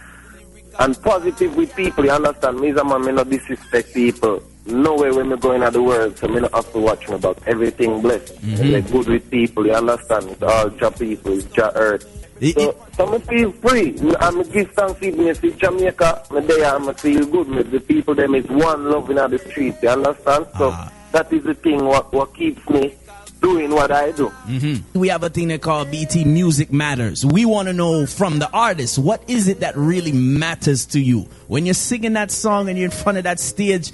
and 0.79 1.01
positive 1.03 1.55
with 1.55 1.75
people, 1.75 2.05
you 2.05 2.11
understand? 2.11 2.59
Me 2.59 2.69
is 2.69 2.77
a 2.77 2.83
man, 2.83 3.05
me 3.05 3.11
not 3.11 3.29
disrespect 3.29 3.93
people. 3.93 4.41
No 4.65 4.95
way 4.95 5.11
when 5.11 5.29
me 5.29 5.37
going 5.37 5.63
out 5.63 5.73
the 5.73 5.83
world, 5.83 6.17
so 6.17 6.27
me 6.27 6.39
not 6.39 6.53
have 6.53 6.71
to 6.71 6.79
watch 6.79 7.07
me 7.09 7.15
about 7.15 7.39
everything 7.45 8.01
blessed. 8.01 8.35
Mm-hmm. 8.41 8.91
Good 8.91 9.07
with 9.07 9.29
people, 9.29 9.67
you 9.67 9.73
understand? 9.73 10.29
It's 10.29 10.41
all 10.41 10.69
job 10.69 10.97
people, 10.97 11.33
it's 11.37 11.45
job 11.47 11.73
earth. 11.75 12.20
It, 12.41 12.55
so, 12.55 12.75
so 12.97 13.15
I 13.15 13.19
feel 13.19 13.51
free. 13.51 13.95
I'm 14.19 14.39
a 14.39 14.43
give 14.43 14.71
thanks 14.71 15.03
even 15.03 15.27
if 15.27 15.43
it's 15.43 15.57
Jamaica, 15.57 16.23
there 16.31 16.75
I'm 16.75 16.91
feel 16.95 17.25
good. 17.27 17.47
Me, 17.47 17.61
the 17.61 17.79
people 17.79 18.15
them 18.15 18.33
is 18.33 18.47
one 18.47 18.89
loving 18.89 19.19
on 19.19 19.29
the 19.29 19.37
street, 19.37 19.75
you 19.83 19.89
understand? 19.89 20.47
So 20.57 20.71
ah. 20.73 20.91
that 21.11 21.31
is 21.31 21.43
the 21.43 21.53
thing 21.53 21.85
what, 21.85 22.11
what 22.11 22.33
keeps 22.33 22.67
me 22.67 22.95
doing 23.41 23.69
what 23.69 23.91
I 23.91 24.11
do. 24.11 24.29
Mm-hmm. 24.47 24.99
We 24.99 25.09
have 25.09 25.23
a 25.23 25.29
thing 25.29 25.49
they 25.49 25.59
call 25.59 25.85
BT 25.85 26.25
Music 26.25 26.71
Matters. 26.71 27.23
We 27.23 27.45
want 27.45 27.67
to 27.67 27.73
know 27.73 28.07
from 28.07 28.39
the 28.39 28.49
artist, 28.51 28.97
what 28.97 29.23
is 29.29 29.47
it 29.47 29.59
that 29.59 29.77
really 29.77 30.11
matters 30.11 30.87
to 30.87 30.99
you? 30.99 31.27
When 31.47 31.65
you're 31.65 31.75
singing 31.75 32.13
that 32.13 32.31
song 32.31 32.69
and 32.69 32.77
you're 32.77 32.85
in 32.85 32.91
front 32.91 33.19
of 33.19 33.25
that 33.25 33.39
stage, 33.39 33.91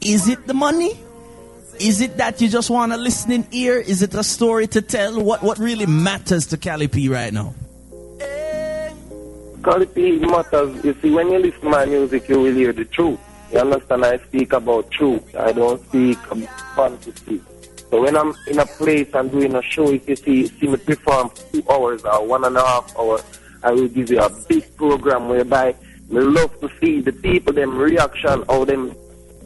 is 0.00 0.28
it 0.28 0.46
the 0.46 0.54
money? 0.54 0.92
Is 1.80 2.00
it 2.00 2.16
that 2.18 2.40
you 2.40 2.48
just 2.48 2.70
want 2.70 2.92
a 2.92 2.96
listening 2.96 3.46
ear? 3.50 3.78
Is 3.78 4.02
it 4.02 4.14
a 4.14 4.22
story 4.22 4.68
to 4.68 4.82
tell? 4.82 5.20
What 5.22 5.42
what 5.42 5.58
really 5.58 5.86
matters 5.86 6.46
to 6.48 6.56
Cali 6.56 6.88
P 6.88 7.08
right 7.08 7.32
now? 7.32 7.54
Quality 9.72 10.18
matters. 10.20 10.82
You 10.82 10.94
see, 11.02 11.10
when 11.10 11.30
you 11.30 11.38
listen 11.40 11.60
to 11.60 11.68
my 11.68 11.84
music, 11.84 12.26
you 12.26 12.40
will 12.40 12.54
hear 12.54 12.72
the 12.72 12.86
truth. 12.86 13.20
You 13.52 13.58
understand? 13.58 14.02
I 14.02 14.16
speak 14.16 14.54
about 14.54 14.90
truth. 14.90 15.36
I 15.36 15.52
don't 15.52 15.78
speak 15.88 16.16
about 16.30 16.48
fantasy. 16.74 17.42
So 17.90 18.00
when 18.00 18.16
I'm 18.16 18.34
in 18.46 18.60
a 18.60 18.64
place 18.64 19.10
and 19.12 19.30
doing 19.30 19.54
a 19.54 19.60
show, 19.60 19.90
if 19.90 20.08
you 20.08 20.16
see, 20.16 20.46
see 20.46 20.68
me 20.68 20.78
perform 20.78 21.30
two 21.52 21.62
hours 21.70 22.02
or 22.06 22.26
one 22.26 22.44
and 22.44 22.56
a 22.56 22.64
half 22.64 22.96
hour, 22.98 23.20
I 23.62 23.72
will 23.72 23.88
give 23.88 24.08
you 24.08 24.20
a 24.22 24.30
big 24.48 24.74
program 24.78 25.28
whereby 25.28 25.74
we 26.08 26.20
love 26.22 26.58
to 26.60 26.70
see 26.80 27.02
the 27.02 27.12
people, 27.12 27.52
them 27.52 27.76
reaction, 27.76 28.44
how 28.48 28.64
them 28.64 28.96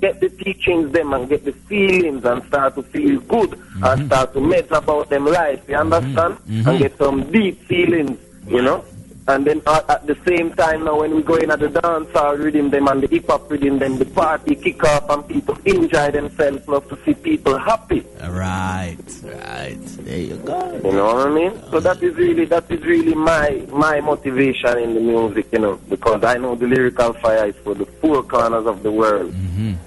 get 0.00 0.20
the 0.20 0.28
teachings 0.28 0.92
them 0.92 1.14
and 1.14 1.28
get 1.28 1.44
the 1.44 1.52
feelings 1.52 2.24
and 2.24 2.44
start 2.44 2.76
to 2.76 2.84
feel 2.84 3.18
good 3.22 3.50
Mm-hmm. 3.50 3.84
and 3.84 4.06
start 4.06 4.34
to 4.34 4.40
med 4.40 4.70
about 4.70 5.08
them 5.08 5.24
life, 5.26 5.68
you 5.68 5.74
understand? 5.74 6.34
Mm-hmm. 6.46 6.68
And 6.68 6.78
get 6.78 6.96
some 6.96 7.32
deep 7.32 7.60
feelings, 7.64 8.20
you 8.46 8.62
know? 8.62 8.84
And 9.28 9.46
then 9.46 9.62
uh, 9.66 9.82
at 9.88 10.06
the 10.06 10.16
same 10.26 10.52
time 10.54 10.84
now 10.84 11.00
when 11.00 11.14
we 11.14 11.22
go 11.22 11.36
in 11.36 11.50
at 11.50 11.60
the 11.60 11.68
dancehall 11.68 12.38
rhythm 12.42 12.70
them 12.70 12.88
and 12.88 13.02
the 13.02 13.06
hip 13.06 13.26
hop 13.28 13.50
rhythm 13.50 13.78
them, 13.78 13.98
the 13.98 14.04
party 14.04 14.56
kick 14.56 14.82
off 14.84 15.08
and 15.10 15.26
people 15.28 15.56
enjoy 15.64 16.10
themselves, 16.10 16.66
love 16.66 16.88
to 16.88 16.98
see 17.04 17.14
people 17.14 17.56
happy. 17.58 18.04
Right, 18.20 18.96
right. 19.22 19.78
There 19.80 20.18
you 20.18 20.36
go. 20.36 20.80
You 20.84 20.92
know 20.92 21.14
what 21.14 21.28
I 21.28 21.30
mean? 21.30 21.62
So 21.70 21.80
that 21.80 22.02
is 22.02 22.14
really 22.16 22.44
that 22.46 22.70
is 22.70 22.82
really 22.84 23.14
my 23.14 23.64
my 23.70 24.00
motivation 24.00 24.78
in 24.78 24.94
the 24.94 25.00
music, 25.00 25.46
you 25.52 25.60
know, 25.60 25.76
because 25.88 26.24
I 26.24 26.38
know 26.38 26.54
the 26.54 26.66
lyrical 26.66 27.12
fire 27.14 27.46
is 27.46 27.56
for 27.56 27.74
the 27.74 27.86
four 27.86 28.22
corners 28.22 28.66
of 28.66 28.82
the 28.82 28.90
world. 28.90 29.32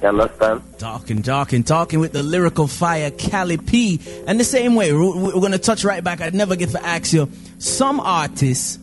You 0.02 0.10
understand? 0.10 0.62
Talking, 0.78 1.22
talking, 1.22 1.64
talking 1.64 2.00
with 2.00 2.12
the 2.12 2.22
lyrical 2.24 2.68
fire, 2.68 3.12
Cali 3.12 3.58
P. 3.58 4.00
And 4.28 4.40
the 4.40 4.44
same 4.44 4.76
way, 4.76 4.94
we're, 4.94 5.16
we're 5.16 5.32
going 5.32 5.52
to 5.52 5.58
touch 5.58 5.84
right 5.84 6.04
back. 6.04 6.22
I'd 6.22 6.34
never 6.34 6.56
get 6.56 6.70
to 6.70 6.86
ask 6.86 7.14
you. 7.14 7.30
Some 7.58 8.00
artists, 8.00 8.78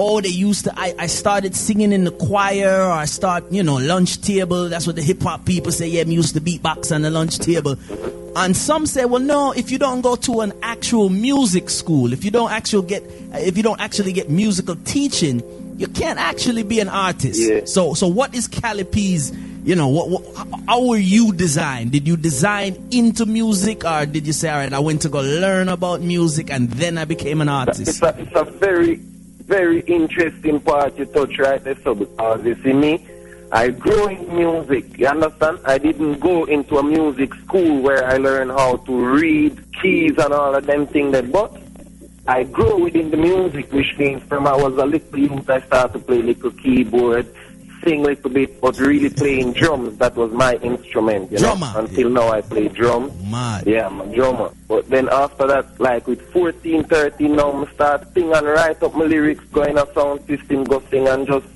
oh, 0.00 0.20
they 0.20 0.28
used 0.28 0.64
to, 0.64 0.72
I, 0.78 0.94
I 0.98 1.06
started 1.08 1.56
singing 1.56 1.92
in 1.92 2.04
the 2.04 2.10
choir 2.12 2.82
or 2.84 2.92
I 2.92 3.04
start, 3.06 3.50
you 3.50 3.62
know, 3.62 3.76
lunch 3.76 4.20
table. 4.20 4.68
That's 4.68 4.86
what 4.86 4.96
the 4.96 5.02
hip 5.02 5.20
hop 5.22 5.44
people 5.44 5.72
say. 5.72 5.88
Yeah, 5.88 6.04
me 6.04 6.14
used 6.14 6.34
to 6.34 6.40
beatbox 6.40 6.94
on 6.94 7.02
the 7.02 7.10
lunch 7.10 7.38
table. 7.38 7.76
And 8.36 8.56
some 8.56 8.86
say, 8.86 9.04
well, 9.04 9.20
no, 9.20 9.52
if 9.52 9.70
you 9.72 9.78
don't 9.78 10.00
go 10.00 10.14
to 10.14 10.40
an 10.42 10.52
actual 10.62 11.08
music 11.08 11.68
school, 11.70 12.12
if 12.12 12.24
you 12.24 12.30
don't 12.30 12.52
actually 12.52 12.86
get, 12.86 13.02
if 13.34 13.56
you 13.56 13.62
don't 13.64 13.80
actually 13.80 14.12
get 14.12 14.30
musical 14.30 14.76
teaching, 14.84 15.42
you 15.76 15.88
can't 15.88 16.18
actually 16.18 16.62
be 16.62 16.78
an 16.80 16.88
artist. 16.88 17.40
Yeah. 17.40 17.60
So, 17.64 17.94
so 17.94 18.06
what 18.06 18.34
is 18.34 18.46
Cali 18.46 18.84
P's, 18.84 19.32
you 19.64 19.74
know, 19.74 19.88
what, 19.88 20.08
what, 20.10 20.48
how- 20.68 20.84
were 20.86 20.96
you 20.96 21.32
designed? 21.32 21.90
Did 21.92 22.06
you 22.06 22.16
design 22.16 22.76
into 22.92 23.26
music 23.26 23.84
or 23.84 24.06
did 24.06 24.26
you 24.26 24.32
say, 24.32 24.48
all 24.50 24.58
right, 24.58 24.72
I 24.72 24.78
went 24.78 25.02
to 25.02 25.08
go 25.08 25.20
learn 25.20 25.68
about 25.68 26.00
music 26.00 26.50
and 26.50 26.70
then 26.70 26.96
I 26.98 27.04
became 27.04 27.40
an 27.40 27.48
It's 27.48 27.78
artist? 27.80 28.02
a, 28.02 28.14
it's 28.20 28.36
a 28.36 28.44
very, 28.44 29.00
very 29.48 29.80
interesting 29.80 30.60
part 30.60 30.96
you 30.98 31.06
touch 31.06 31.38
right 31.38 31.62
there, 31.64 31.76
so 31.82 31.94
because 31.94 32.44
you 32.44 32.54
see 32.62 32.74
me, 32.74 33.04
I 33.50 33.70
grew 33.70 34.08
in 34.08 34.36
music, 34.36 34.98
you 34.98 35.06
understand? 35.06 35.60
I 35.64 35.78
didn't 35.78 36.20
go 36.20 36.44
into 36.44 36.76
a 36.76 36.82
music 36.82 37.34
school 37.34 37.80
where 37.80 38.04
I 38.06 38.18
learned 38.18 38.50
how 38.50 38.76
to 38.76 39.06
read 39.06 39.58
keys 39.80 40.18
and 40.18 40.34
all 40.34 40.54
of 40.54 40.66
them 40.66 40.86
things 40.86 41.12
that, 41.12 41.32
but 41.32 41.56
I 42.26 42.44
grew 42.44 42.84
within 42.84 43.10
the 43.10 43.16
music, 43.16 43.72
which 43.72 43.96
means 43.98 44.22
from 44.24 44.46
I 44.46 44.54
was 44.54 44.76
a 44.76 44.84
little 44.84 45.18
youth, 45.18 45.48
I 45.48 45.62
started 45.62 45.94
to 45.94 45.98
play 46.00 46.20
little 46.20 46.50
keyboard, 46.50 47.26
sing 47.84 48.00
a 48.00 48.08
little 48.08 48.30
bit, 48.30 48.60
but 48.60 48.78
really 48.78 49.10
playing 49.10 49.52
drums, 49.52 49.96
that 49.98 50.14
was 50.16 50.32
my 50.32 50.54
instrument, 50.56 51.30
you 51.32 51.38
Drummer. 51.38 51.70
know? 51.72 51.80
Until 51.80 52.10
now 52.10 52.28
I 52.30 52.40
play 52.40 52.68
drums. 52.68 53.12
Mad. 53.30 53.66
Yeah, 53.66 53.86
I'm 53.86 54.00
a 54.00 54.14
drummer. 54.14 54.50
But 54.66 54.88
then 54.88 55.08
after 55.10 55.46
that, 55.46 55.80
like 55.80 56.06
with 56.06 56.20
14, 56.32 56.84
13 56.84 57.36
now, 57.36 57.52
I 57.64 57.72
start 57.72 58.12
sing 58.14 58.32
and 58.32 58.46
write 58.46 58.82
up 58.82 58.94
my 58.94 59.04
lyrics, 59.04 59.44
go 59.52 59.62
in 59.62 59.78
a 59.78 59.86
sound 59.94 60.26
system, 60.26 60.64
go 60.64 60.82
sing 60.90 61.08
and 61.08 61.26
just 61.26 61.46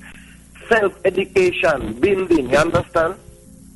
self-education, 0.69 1.93
building, 1.99 2.49
you 2.49 2.57
understand? 2.57 3.15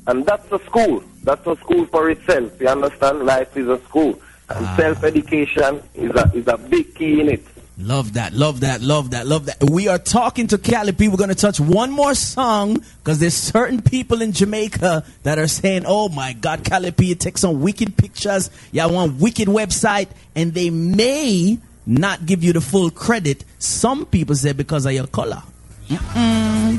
And 0.06 0.24
that's 0.26 0.50
a 0.52 0.58
school. 0.64 1.02
That's 1.22 1.46
a 1.46 1.56
school 1.56 1.84
for 1.86 2.10
itself, 2.10 2.52
you 2.60 2.68
understand? 2.68 3.24
Life 3.26 3.56
is 3.56 3.68
a 3.68 3.78
school. 3.84 4.18
And 4.50 4.64
Ah. 4.66 4.76
self-education 4.76 5.82
is 5.94 6.10
a, 6.14 6.30
is 6.34 6.46
a 6.48 6.56
big 6.56 6.94
key 6.94 7.20
in 7.20 7.28
it. 7.28 7.44
Love 7.80 8.14
that, 8.14 8.32
love 8.32 8.58
that, 8.60 8.80
love 8.80 9.12
that, 9.12 9.24
love 9.24 9.46
that. 9.46 9.62
We 9.70 9.86
are 9.86 9.98
talking 10.00 10.48
to 10.48 10.58
Cali 10.58 10.90
P. 10.90 11.06
We're 11.06 11.16
going 11.16 11.28
to 11.28 11.36
touch 11.36 11.60
one 11.60 11.92
more 11.92 12.12
song 12.16 12.82
because 12.98 13.20
there's 13.20 13.34
certain 13.34 13.80
people 13.80 14.20
in 14.20 14.32
Jamaica 14.32 15.04
that 15.22 15.38
are 15.38 15.46
saying, 15.46 15.84
oh 15.86 16.08
my 16.08 16.32
God, 16.32 16.64
Cali 16.64 16.90
P, 16.90 17.06
you 17.06 17.14
take 17.14 17.38
some 17.38 17.60
wicked 17.60 17.96
pictures. 17.96 18.50
I 18.76 18.86
want 18.86 19.20
wicked 19.20 19.46
website. 19.46 20.08
And 20.34 20.54
they 20.54 20.70
may 20.70 21.58
not 21.86 22.26
give 22.26 22.42
you 22.42 22.52
the 22.52 22.60
full 22.60 22.90
credit. 22.90 23.44
Some 23.60 24.06
people 24.06 24.34
say 24.34 24.52
because 24.54 24.84
of 24.84 24.92
your 24.92 25.06
color. 25.06 25.44
With 25.88 26.00
mm-hmm. 26.00 26.78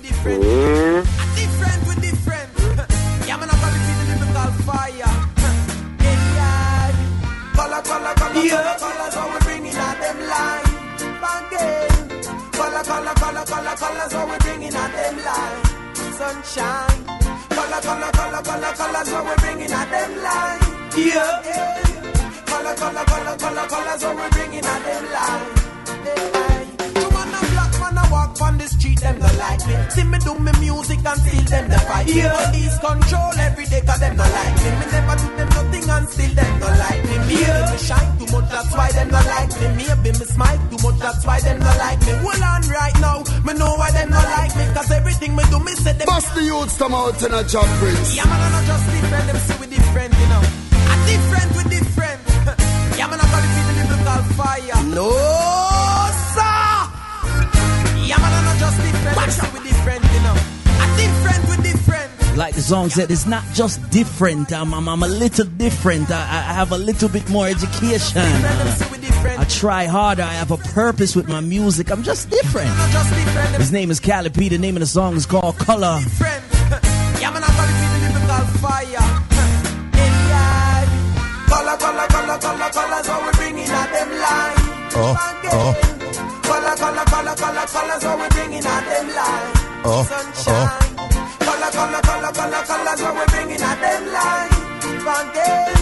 different. 0.00 1.08
Yeah, 8.32 9.11
color, 12.52 12.84
color, 12.84 13.14
color, 13.14 13.44
color, 13.44 13.76
color, 13.76 14.08
so 14.10 14.26
we 14.26 14.36
bringing 14.38 14.74
out 14.74 14.92
them 14.92 15.16
line. 15.24 15.64
Sunshine, 16.18 17.04
color, 17.48 17.80
color, 17.80 18.12
color, 18.12 18.42
color, 18.42 18.72
color, 18.74 19.04
so 19.04 19.24
we 19.24 19.34
bringing 19.36 19.72
out 19.72 19.90
them 19.90 20.22
line. 20.22 20.60
Yeah, 20.96 21.42
color, 22.46 22.74
color, 22.76 23.04
color, 23.04 23.36
color, 23.38 23.66
color, 23.68 23.98
so 23.98 24.10
we 24.14 24.28
bringing 24.30 24.64
out 24.64 24.84
them 24.84 25.04
line. 25.12 26.51
Walk 28.32 28.48
on 28.48 28.58
the 28.58 28.66
street, 28.66 29.00
them 29.00 29.18
no 29.18 29.28
like 29.38 29.66
me. 29.66 29.74
See 29.90 30.04
me 30.04 30.18
do 30.18 30.34
me 30.38 30.52
music 30.60 31.04
and 31.04 31.20
still 31.20 31.44
them 31.44 31.68
the 31.68 31.78
fight. 31.78 32.08
Yeah. 32.08 32.32
Police 32.32 32.78
control 32.78 33.32
every 33.38 33.66
day 33.66 33.80
cause 33.84 34.00
them 34.00 34.16
no 34.16 34.24
like 34.24 34.56
me. 34.56 34.70
Me 34.80 34.86
never 34.92 35.16
do 35.20 35.28
them 35.36 35.48
nothing 35.48 35.86
and 35.90 36.08
still 36.08 36.32
them 36.34 36.52
no 36.60 36.66
like 36.66 37.02
me. 37.04 37.16
Me 37.28 37.34
yeah. 37.40 37.72
me 37.72 37.78
shine 37.78 38.12
too 38.18 38.28
much, 38.32 38.48
that's 38.50 38.72
why 38.72 38.88
them 38.92 39.08
no 39.08 39.20
like 39.20 39.52
me. 39.60 39.66
Maybe 39.76 40.10
me 40.18 40.24
smile 40.24 40.60
too 40.70 40.80
much, 40.82 40.98
that's 40.98 41.24
why 41.26 41.40
them 41.40 41.58
no 41.60 41.72
like 41.76 42.00
me. 42.00 42.12
Hold 42.24 42.42
on 42.42 42.62
right 42.72 42.98
now, 43.00 43.18
me 43.44 43.52
know 43.54 43.72
why 43.76 43.90
them 43.92 44.08
no 44.10 44.20
like 44.36 44.54
me. 44.56 44.64
Cause 44.74 44.90
everything 44.90 45.36
me 45.36 45.44
do, 45.50 45.58
me 45.60 45.72
say 45.76 45.92
them 45.92 46.06
Bust 46.06 46.34
the 46.34 46.42
youths 46.42 46.76
come 46.78 46.94
out 46.94 47.20
in 47.22 47.32
a 47.32 47.44
job 47.44 47.68
prince. 47.80 48.16
yeah, 48.16 48.24
man, 48.24 48.40
I'm 48.40 48.52
not 48.52 48.64
just 48.64 48.84
different, 48.90 49.24
them 49.28 49.38
see 49.44 49.56
we 49.60 49.66
different, 49.68 50.12
you 50.16 50.28
know. 50.32 50.42
A 50.42 50.94
different, 51.06 51.48
we 51.56 51.62
different. 51.68 51.91
Like 62.72 62.88
the 62.88 62.88
song 62.88 62.88
said, 62.88 63.10
it's 63.10 63.26
not 63.26 63.44
just 63.52 63.90
different. 63.90 64.50
I'm, 64.50 64.72
I'm, 64.72 64.88
I'm 64.88 65.02
a 65.02 65.06
little 65.06 65.44
different. 65.44 66.10
I, 66.10 66.22
I 66.22 66.54
have 66.54 66.72
a 66.72 66.78
little 66.78 67.10
bit 67.10 67.28
more 67.28 67.46
education. 67.46 68.22
Them 68.22 68.68
see 68.68 68.90
we 68.90 68.96
different. 68.98 69.40
I 69.40 69.44
try 69.44 69.84
harder. 69.84 70.22
I 70.22 70.32
have 70.32 70.52
a 70.52 70.56
purpose 70.56 71.14
with 71.14 71.28
my 71.28 71.40
music. 71.40 71.90
I'm 71.90 72.02
just 72.02 72.30
different. 72.30 72.70
I'm 72.70 72.78
not 72.78 72.90
just 72.92 73.10
different, 73.14 73.50
them 73.50 73.60
His 73.60 73.72
name 73.72 73.90
is 73.90 74.00
Cali 74.00 74.30
P. 74.30 74.48
The 74.48 74.56
name 74.56 74.74
of 74.76 74.80
the 74.80 74.86
song 74.86 75.16
is 75.16 75.26
called 75.26 75.58
Color. 75.58 76.00
different. 76.00 76.44
yeah, 77.20 77.30
man, 77.30 77.42
I'm 77.44 77.54
gonna 77.60 77.76
be 77.76 77.84
the 77.92 77.98
lyrical 78.08 78.46
fire. 78.64 79.04
yeah. 80.32 80.88
Color, 81.48 81.76
color, 81.76 82.06
color, 82.08 82.38
color, 82.38 82.70
color, 82.70 83.02
so 83.02 83.22
we 83.22 83.32
bringing 83.32 83.68
out 83.68 83.92
them 83.92 84.08
line. 84.08 84.56
Oh, 84.94 85.14
oh. 85.52 85.92
Color, 91.62 92.02
color, 92.02 92.02
color, 92.02 92.32
color, 92.32 92.62
color, 92.66 92.96
so 92.96 93.14
we 93.14 93.24
bringing 93.30 93.62
out 93.62 93.78
them 93.78 94.02
bringing 94.82 95.06
out 95.06 95.34
them. 95.34 95.78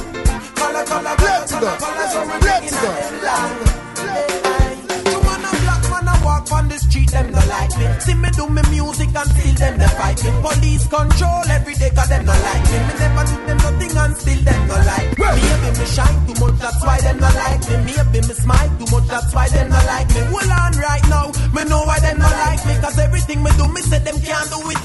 Color, 0.60 0.84
color, 0.84 1.16
color, 1.16 1.46
color, 1.48 1.60
go. 1.60 1.76
color, 1.80 2.06
so 2.12 2.20
we 2.20 2.36
Let's 2.36 2.68
bringing 2.68 2.84
out 2.84 3.00
them. 3.24 3.80
Hey, 3.96 5.10
You 5.10 5.18
want 5.24 5.40
a 5.40 5.50
black 5.64 5.84
man 5.88 6.08
a 6.12 6.14
walk 6.20 6.52
on 6.52 6.68
the 6.68 6.76
street, 6.76 7.08
them 7.08 7.32
no 7.32 7.40
like 7.48 7.72
me. 7.80 7.86
See 8.00 8.12
me 8.12 8.28
do 8.36 8.44
me 8.52 8.60
music 8.68 9.08
and 9.08 9.30
still 9.32 9.54
them 9.56 9.78
they 9.80 9.92
fight 9.96 10.20
me. 10.20 10.30
Police 10.44 10.86
control 10.86 11.44
every 11.48 11.74
day, 11.80 11.90
cause 11.96 12.08
them 12.12 12.24
no 12.28 12.32
like 12.36 12.64
me. 12.68 12.78
Me 12.84 12.94
never 13.00 13.24
do 13.24 13.36
them 13.48 13.58
nothing 13.64 13.96
and 13.96 14.16
still 14.20 14.40
them 14.44 14.60
no 14.68 14.76
like 14.84 15.10
me. 15.16 15.28
Maybe 15.32 15.70
me 15.80 15.86
shine 15.88 16.18
too 16.28 16.36
much, 16.44 16.56
that's 16.60 16.80
why 16.84 17.00
them 17.00 17.16
no 17.24 17.30
like 17.40 17.64
me. 17.64 17.76
Maybe 17.88 18.20
me 18.28 18.34
smile 18.36 18.70
too 18.76 18.88
much, 18.92 19.08
that's 19.08 19.32
why 19.32 19.48
them 19.48 19.72
no 19.72 19.80
like 19.88 20.08
me. 20.12 20.20
Hold 20.28 20.52
on 20.60 20.72
right 20.76 21.06
now, 21.08 21.32
me 21.56 21.64
know 21.64 21.88
why 21.88 21.98
them 22.04 22.20
no 22.20 22.28
like 22.28 22.60
me. 22.68 22.76
Cause 22.84 22.98
everything 23.00 23.40
me 23.40 23.50
do, 23.56 23.64
me 23.72 23.80
say 23.80 24.00
them 24.04 24.20
can't 24.20 24.48
do 24.52 24.60
it. 24.68 24.79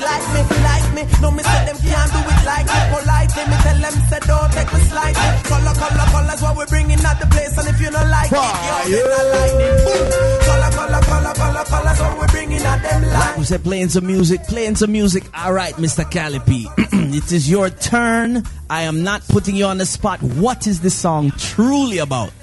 Like 1.06 1.22
no 1.22 1.32
me 1.32 1.44
say 1.44 1.66
them 1.66 1.78
can't 1.78 2.12
do 2.12 2.20
it 2.20 2.46
like 2.46 2.66
me. 2.66 2.80
Politely, 2.96 3.44
me 3.46 3.58
tell 3.62 3.80
them 3.80 3.96
say 4.10 4.20
don't 4.26 4.52
take 4.54 4.74
me 4.74 4.80
slightly. 4.90 5.30
Color, 5.50 5.76
color, 5.76 6.08
colors 6.12 6.42
what 6.42 6.58
we're 6.58 6.66
bringing 6.68 7.00
at 7.00 7.20
the 7.20 7.28
place. 7.28 7.58
And 7.58 7.68
if 7.68 7.80
you 7.82 7.90
don't 7.92 8.10
like 8.10 8.32
it, 8.32 8.90
you're 8.90 9.10
not 9.10 9.26
lightning. 9.36 9.76
Boom. 9.86 10.06
Color, 10.46 10.72
color, 10.76 11.02
color, 11.06 11.34
color, 11.34 11.66
colors 11.66 12.00
what 12.00 12.22
we 12.22 12.28
bringing 12.28 12.62
at 12.62 12.82
them 12.82 13.02
like. 13.14 13.38
We 13.38 13.44
said 13.44 13.64
playing 13.64 13.90
some 13.90 14.08
music, 14.08 14.44
playing 14.44 14.76
some 14.76 14.92
music. 14.92 15.24
All 15.38 15.54
right, 15.54 15.74
Mr. 15.76 16.10
Cali 16.10 16.40
P, 16.40 16.68
it 16.78 17.32
is 17.32 17.50
your 17.50 17.70
turn. 17.70 18.44
I 18.70 18.84
am 18.84 19.04
not 19.04 19.22
putting 19.28 19.56
you 19.56 19.66
on 19.66 19.78
the 19.78 19.86
spot. 19.86 20.22
What 20.22 20.68
is 20.68 20.82
this 20.82 20.96
song 20.96 21.32
truly 21.38 22.00
about? 22.00 22.34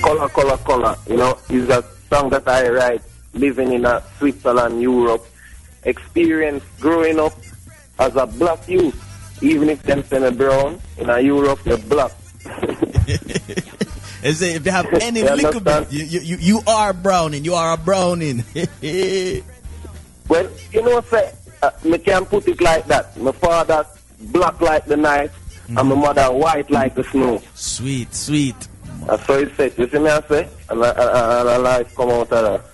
Color, 0.00 0.28
color, 0.28 0.56
color. 0.58 0.96
You 1.08 1.16
know, 1.16 1.38
is 1.48 1.68
a 1.68 1.84
song 2.10 2.30
that 2.30 2.46
I 2.48 2.68
write 2.68 3.02
living 3.34 3.72
in 3.72 3.84
a 3.84 4.02
Switzerland, 4.18 4.80
Europe. 4.82 5.26
Experience 5.84 6.64
growing 6.80 7.18
up 7.18 7.34
as 7.98 8.14
a 8.16 8.26
black 8.26 8.68
youth. 8.68 8.98
Even 9.42 9.68
if 9.68 9.82
them 9.82 10.04
say 10.04 10.18
me 10.18 10.30
brown, 10.30 10.80
in 10.98 11.10
a 11.10 11.20
Europe, 11.20 11.60
you're 11.64 11.78
black. 11.78 12.12
If 14.24 14.64
you 14.64 14.70
have 14.70 14.86
any 14.94 15.20
You 15.20 15.34
little 15.34 15.60
bit, 15.60 15.90
you, 15.90 16.04
you, 16.04 16.36
you, 16.36 16.60
are 16.68 16.92
browning. 16.92 17.44
You 17.44 17.54
are 17.54 17.74
a 17.74 17.76
browning. 17.76 18.44
Well, 20.28 20.48
you 20.70 20.82
know, 20.82 20.94
what 20.94 21.12
I 21.12 21.20
say. 21.20 21.34
uh, 21.62 21.70
me 21.84 21.98
can 21.98 22.24
put 22.24 22.48
it 22.48 22.60
like 22.60 22.86
that. 22.86 23.16
My 23.18 23.32
father 23.32 23.84
black 24.30 24.60
like 24.60 24.86
the 24.86 24.96
night, 24.96 25.30
mm. 25.68 25.78
and 25.78 25.88
my 25.88 25.94
mother 25.94 26.32
white 26.32 26.70
like 26.70 26.94
the 26.94 27.04
snow. 27.04 27.42
Sweet, 27.54 28.14
sweet. 28.14 28.56
That's 29.06 29.26
what 29.28 29.46
he 29.46 29.54
said. 29.56 29.74
You 29.76 29.88
see 29.88 29.98
me, 29.98 30.08
I 30.08 30.22
say? 30.22 30.48
And, 30.70 30.82
and, 30.82 30.98
and, 30.98 31.48
and 31.48 31.62
life 31.62 31.94
come 31.94 32.10
out 32.10 32.32
of 32.32 32.62
that. 32.62 32.71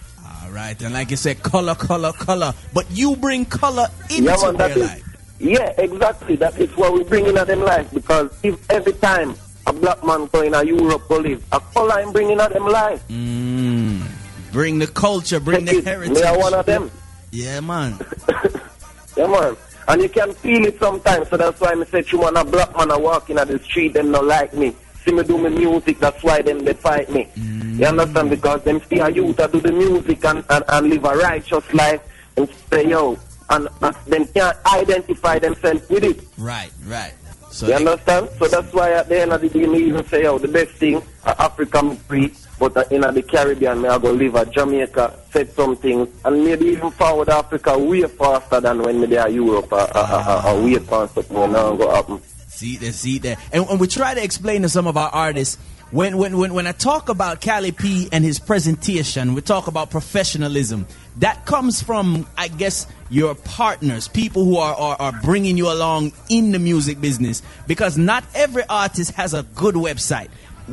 All 0.49 0.55
right, 0.55 0.81
and 0.81 0.95
like 0.95 1.11
you 1.11 1.17
said, 1.19 1.43
color, 1.43 1.75
color, 1.75 2.11
color. 2.13 2.55
But 2.73 2.91
you 2.91 3.17
bring 3.17 3.45
color 3.45 3.87
into 4.09 4.23
yeah, 4.23 4.53
their 4.53 4.71
is, 4.71 4.77
life. 4.79 5.17
Yeah, 5.39 5.75
exactly. 5.77 6.37
That 6.37 6.59
is 6.59 6.75
what 6.75 6.95
we 6.95 7.05
bring 7.05 7.27
into 7.27 7.45
them 7.45 7.61
life. 7.61 7.93
Because 7.93 8.31
if 8.43 8.71
every 8.71 8.95
time 8.95 9.35
a 9.67 9.75
black 9.75 10.03
man 10.03 10.25
going 10.27 10.53
to 10.53 10.67
Europe 10.67 11.07
go 11.07 11.19
live, 11.19 11.45
a 11.53 11.61
color 11.61 11.93
I'm 11.93 12.13
bringing 12.13 12.41
out 12.41 12.55
them 12.55 12.67
life. 12.67 13.07
Mm. 13.09 14.07
Bring 14.51 14.79
the 14.79 14.87
culture, 14.87 15.39
bring 15.39 15.67
Check 15.67 15.75
the 15.75 15.79
it. 15.81 15.85
heritage. 15.85 16.15
Me 16.15 16.23
are 16.23 16.39
one 16.39 16.55
of 16.55 16.65
them. 16.65 16.91
Yeah, 17.31 17.61
man. 17.61 17.99
yeah, 19.19 19.27
man. 19.27 19.55
And 19.87 20.01
you 20.01 20.09
can 20.09 20.33
feel 20.33 20.65
it 20.65 20.79
sometimes. 20.79 21.29
So 21.29 21.37
that's 21.37 21.61
why 21.61 21.73
I 21.73 21.85
say, 21.85 22.05
you 22.11 22.21
man, 22.23 22.39
a 22.39 22.45
black 22.45 22.75
man 22.75 22.91
are 22.91 23.01
walking 23.01 23.37
at 23.37 23.49
the 23.49 23.59
street, 23.59 23.93
them 23.93 24.13
not 24.13 24.25
like 24.25 24.55
me. 24.55 24.75
See 25.05 25.13
me 25.13 25.25
do 25.25 25.37
my 25.37 25.51
music, 25.51 25.99
that's 25.99 26.23
why 26.23 26.41
them 26.41 26.65
they 26.65 26.73
fight 26.73 27.11
me. 27.11 27.29
Mm. 27.35 27.58
You 27.79 27.87
understand? 27.87 28.31
Because 28.31 28.63
them 28.65 28.81
see 28.89 28.99
a 28.99 29.09
youth 29.09 29.37
that 29.37 29.53
do 29.53 29.61
the 29.61 29.73
music 29.73 30.25
and, 30.25 30.45
and, 30.51 30.65
and 30.69 30.89
live 30.91 31.05
a 31.05 31.17
righteous 31.17 31.73
life 31.73 32.03
and 32.37 32.49
say, 32.71 32.89
yo, 32.89 33.19
and, 33.51 33.69
and 33.81 33.95
them 34.07 34.27
can't 34.27 34.57
identify 34.67 35.39
themselves 35.39 35.89
with 35.89 36.03
it. 36.05 36.21
Right, 36.37 36.71
right. 36.87 37.15
So 37.51 37.67
you 37.67 37.73
they- 37.73 37.77
understand? 37.87 38.29
So 38.39 38.49
that's 38.49 38.73
why 38.73 38.93
at 38.93 39.09
the 39.09 39.21
end 39.21 39.33
of 39.33 39.41
the 39.41 39.49
day, 39.49 39.67
me 39.67 39.79
even 39.85 40.05
say, 40.07 40.25
yo, 40.25 40.39
the 40.39 40.49
best 40.49 40.73
thing, 40.73 41.03
uh, 41.25 41.35
Africa 41.39 41.83
me 41.83 41.95
free, 41.97 42.35
but 42.59 42.77
uh, 42.77 42.85
in 42.91 43.05
uh, 43.05 43.11
the 43.13 43.23
Caribbean, 43.23 43.83
me 43.83 43.89
I 43.89 43.99
go 43.99 44.11
live 44.11 44.35
at 44.37 44.51
Jamaica, 44.51 45.15
said 45.31 45.51
some 45.53 45.77
things, 45.77 46.09
and 46.25 46.45
maybe 46.45 46.67
even 46.67 46.91
forward 46.91 47.29
Africa 47.29 47.79
way 47.79 48.03
faster 48.03 48.61
than 48.61 48.83
when 48.83 49.01
me 49.01 49.07
there 49.07 49.29
Europe, 49.29 49.73
uh, 49.73 49.77
uh, 49.77 49.89
uh, 49.95 50.49
uh, 50.51 50.63
wait 50.65 50.83
for 50.83 51.07
something 51.09 51.37
when 51.37 51.53
go 51.53 51.91
happen. 51.95 52.21
See 52.49 52.77
that, 52.79 52.93
see 52.93 53.19
that. 53.21 53.39
And, 53.53 53.65
and 53.69 53.79
we 53.79 53.87
try 53.87 54.15
to 54.15 54.23
explain 54.23 54.63
to 54.63 54.69
some 54.69 54.87
of 54.89 54.97
our 54.97 55.11
artists 55.11 55.59
when, 55.91 56.19
when, 56.19 56.37
when, 56.37 56.53
when 56.53 56.67
I 56.67 56.73
talk 56.73 57.09
about 57.09 57.41
Cali 57.41 57.73
P 57.73 58.09
and 58.13 58.23
his 58.25 58.39
presentation, 58.39 59.35
we 59.35 59.41
talk 59.41 59.67
about 59.69 59.91
professionalism. 59.91 60.87
That 61.17 61.47
comes 61.47 61.83
from, 61.83 62.27
I 62.37 62.49
guess, 62.49 62.87
your 63.11 63.35
partners, 63.35 64.07
people 64.07 64.45
who 64.45 64.59
are, 64.59 64.75
are, 64.75 64.97
are 65.01 65.21
bringing 65.23 65.57
you 65.57 65.73
along 65.73 66.13
in 66.29 66.53
the 66.53 66.59
music 66.59 67.01
business. 67.01 67.43
Because 67.67 67.97
not 67.97 68.25
every 68.35 68.65
artist 68.69 69.13
has 69.13 69.33
a 69.35 69.43
good 69.55 69.75
website. 69.75 70.29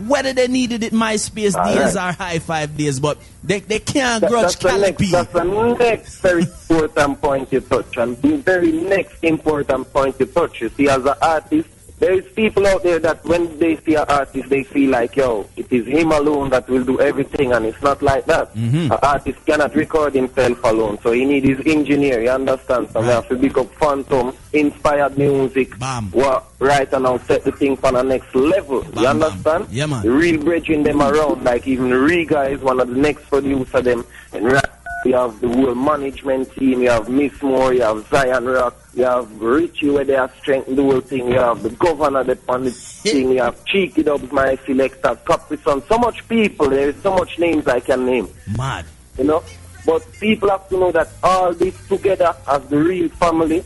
Whether 0.08 0.34
they 0.34 0.50
needed 0.50 0.84
it 0.84 0.92
MySpace 0.92 1.56
All 1.56 1.74
days 1.74 1.96
right. 1.96 2.14
or 2.14 2.18
Hi5 2.18 2.76
days, 2.76 3.00
but 3.00 3.18
they, 3.46 3.62
they 3.62 3.80
can't 3.80 4.20
That- 4.20 4.30
grudge 4.30 4.44
that's, 4.44 4.56
the 4.58 4.68
Cali 4.70 4.82
next, 4.82 4.98
P. 5.02 5.12
that's 5.12 5.32
the 5.32 5.76
next 5.80 6.20
very 6.20 6.42
important 6.44 7.22
point 7.22 7.54
you 7.54 7.62
touch, 7.62 7.96
and 7.96 8.22
the 8.22 8.36
very 8.36 8.74
next 8.74 9.24
important 9.24 9.94
point 9.94 10.20
you 10.20 10.26
touch. 10.26 10.60
You 10.60 10.68
see, 10.68 10.90
as 10.90 11.06
an 11.06 11.14
artist, 11.22 11.70
there 12.00 12.14
is 12.14 12.26
people 12.34 12.68
out 12.68 12.84
there 12.84 13.00
that 13.00 13.24
when 13.26 13.58
they 13.58 13.78
see 13.78 13.96
an 13.96 14.06
artist, 14.10 14.50
they 14.50 14.64
feel 14.64 14.92
like, 14.92 15.16
yo, 15.16 15.48
it 15.56 15.72
is 15.72 15.86
him 15.88 16.12
alone 16.12 16.50
that 16.50 16.68
will 16.70 16.84
do 16.84 17.00
everything, 17.00 17.54
and 17.54 17.66
it's 17.66 17.82
not 17.82 18.02
like 18.02 18.26
that. 18.26 18.54
Mhm. 18.56 18.86
An 18.92 19.00
artist 19.02 19.40
cannot 19.46 19.74
record 19.76 20.14
himself 20.14 20.62
alone, 20.64 20.98
so 21.02 21.12
he 21.12 21.24
need 21.26 21.44
his 21.46 21.60
engineer. 21.66 22.22
You 22.22 22.32
understand? 22.32 22.90
So 22.92 23.00
we 23.02 23.08
have 23.08 23.28
to 23.30 23.38
pick 23.38 23.58
up 23.58 23.74
Phantom, 23.76 24.34
inspired 24.52 25.18
music, 25.18 25.78
Bam. 25.80 26.10
what 26.12 26.44
right 26.60 26.92
and 26.94 27.04
now 27.04 27.18
set 27.20 27.44
the 27.44 27.52
thing 27.52 27.78
for 27.78 27.92
the 27.92 28.04
next 28.04 28.34
level. 28.36 28.82
Bam, 28.82 28.92
you 28.96 29.02
bam. 29.04 29.24
understand? 29.24 29.68
Yeah, 29.72 29.86
man. 29.86 30.02
The 30.04 30.12
real 30.12 30.44
bridging 30.44 30.84
them 30.84 31.02
around, 31.02 31.44
like 31.44 31.66
even 31.68 31.92
Riga 31.92 32.44
is 32.50 32.60
one 32.62 32.80
of 32.82 32.90
the 32.90 32.96
next 32.96 33.30
producer 33.30 33.82
them. 33.82 34.04
And 34.34 34.52
right, 34.52 34.66
you 35.06 35.14
have 35.14 35.40
the 35.42 35.48
whole 35.48 35.76
management 35.76 36.52
team, 36.56 36.82
you 36.82 36.90
have 36.90 37.08
Miss 37.10 37.42
Moore, 37.42 37.74
you 37.74 37.82
have 37.82 38.08
Zion 38.08 38.46
Rock, 38.46 38.76
you 38.94 39.04
have 39.04 39.42
Richie 39.42 39.90
where 39.90 40.04
they 40.04 40.16
are 40.16 40.32
strengthening 40.40 40.76
the 40.76 40.84
whole 40.84 41.02
thing, 41.02 41.28
you 41.28 41.40
have 41.40 41.62
the 41.64 41.70
governor 41.72 42.24
that 42.24 42.40
on 42.50 42.64
the 42.64 42.72
thing, 42.72 43.32
you 43.32 43.42
have 43.42 43.64
Cheeky 43.66 44.04
Dubs, 44.04 44.32
my 44.32 44.56
selector, 44.66 45.16
Caprison, 45.26 45.88
so 45.88 45.98
much 45.98 46.28
people, 46.28 46.70
there 46.70 46.90
is 46.90 47.02
so 47.02 47.16
much 47.16 47.38
names 47.40 47.68
I 47.68 47.80
can 47.80 48.06
name 48.06 48.28
Mad. 48.58 48.86
you 49.18 49.26
know. 49.26 49.44
But 49.86 50.02
people 50.14 50.50
have 50.50 50.68
to 50.70 50.80
know 50.80 50.92
that 50.92 51.10
all 51.22 51.54
this 51.54 51.88
together 51.88 52.36
as 52.48 52.66
the 52.68 52.80
real 52.80 53.08
family 53.10 53.64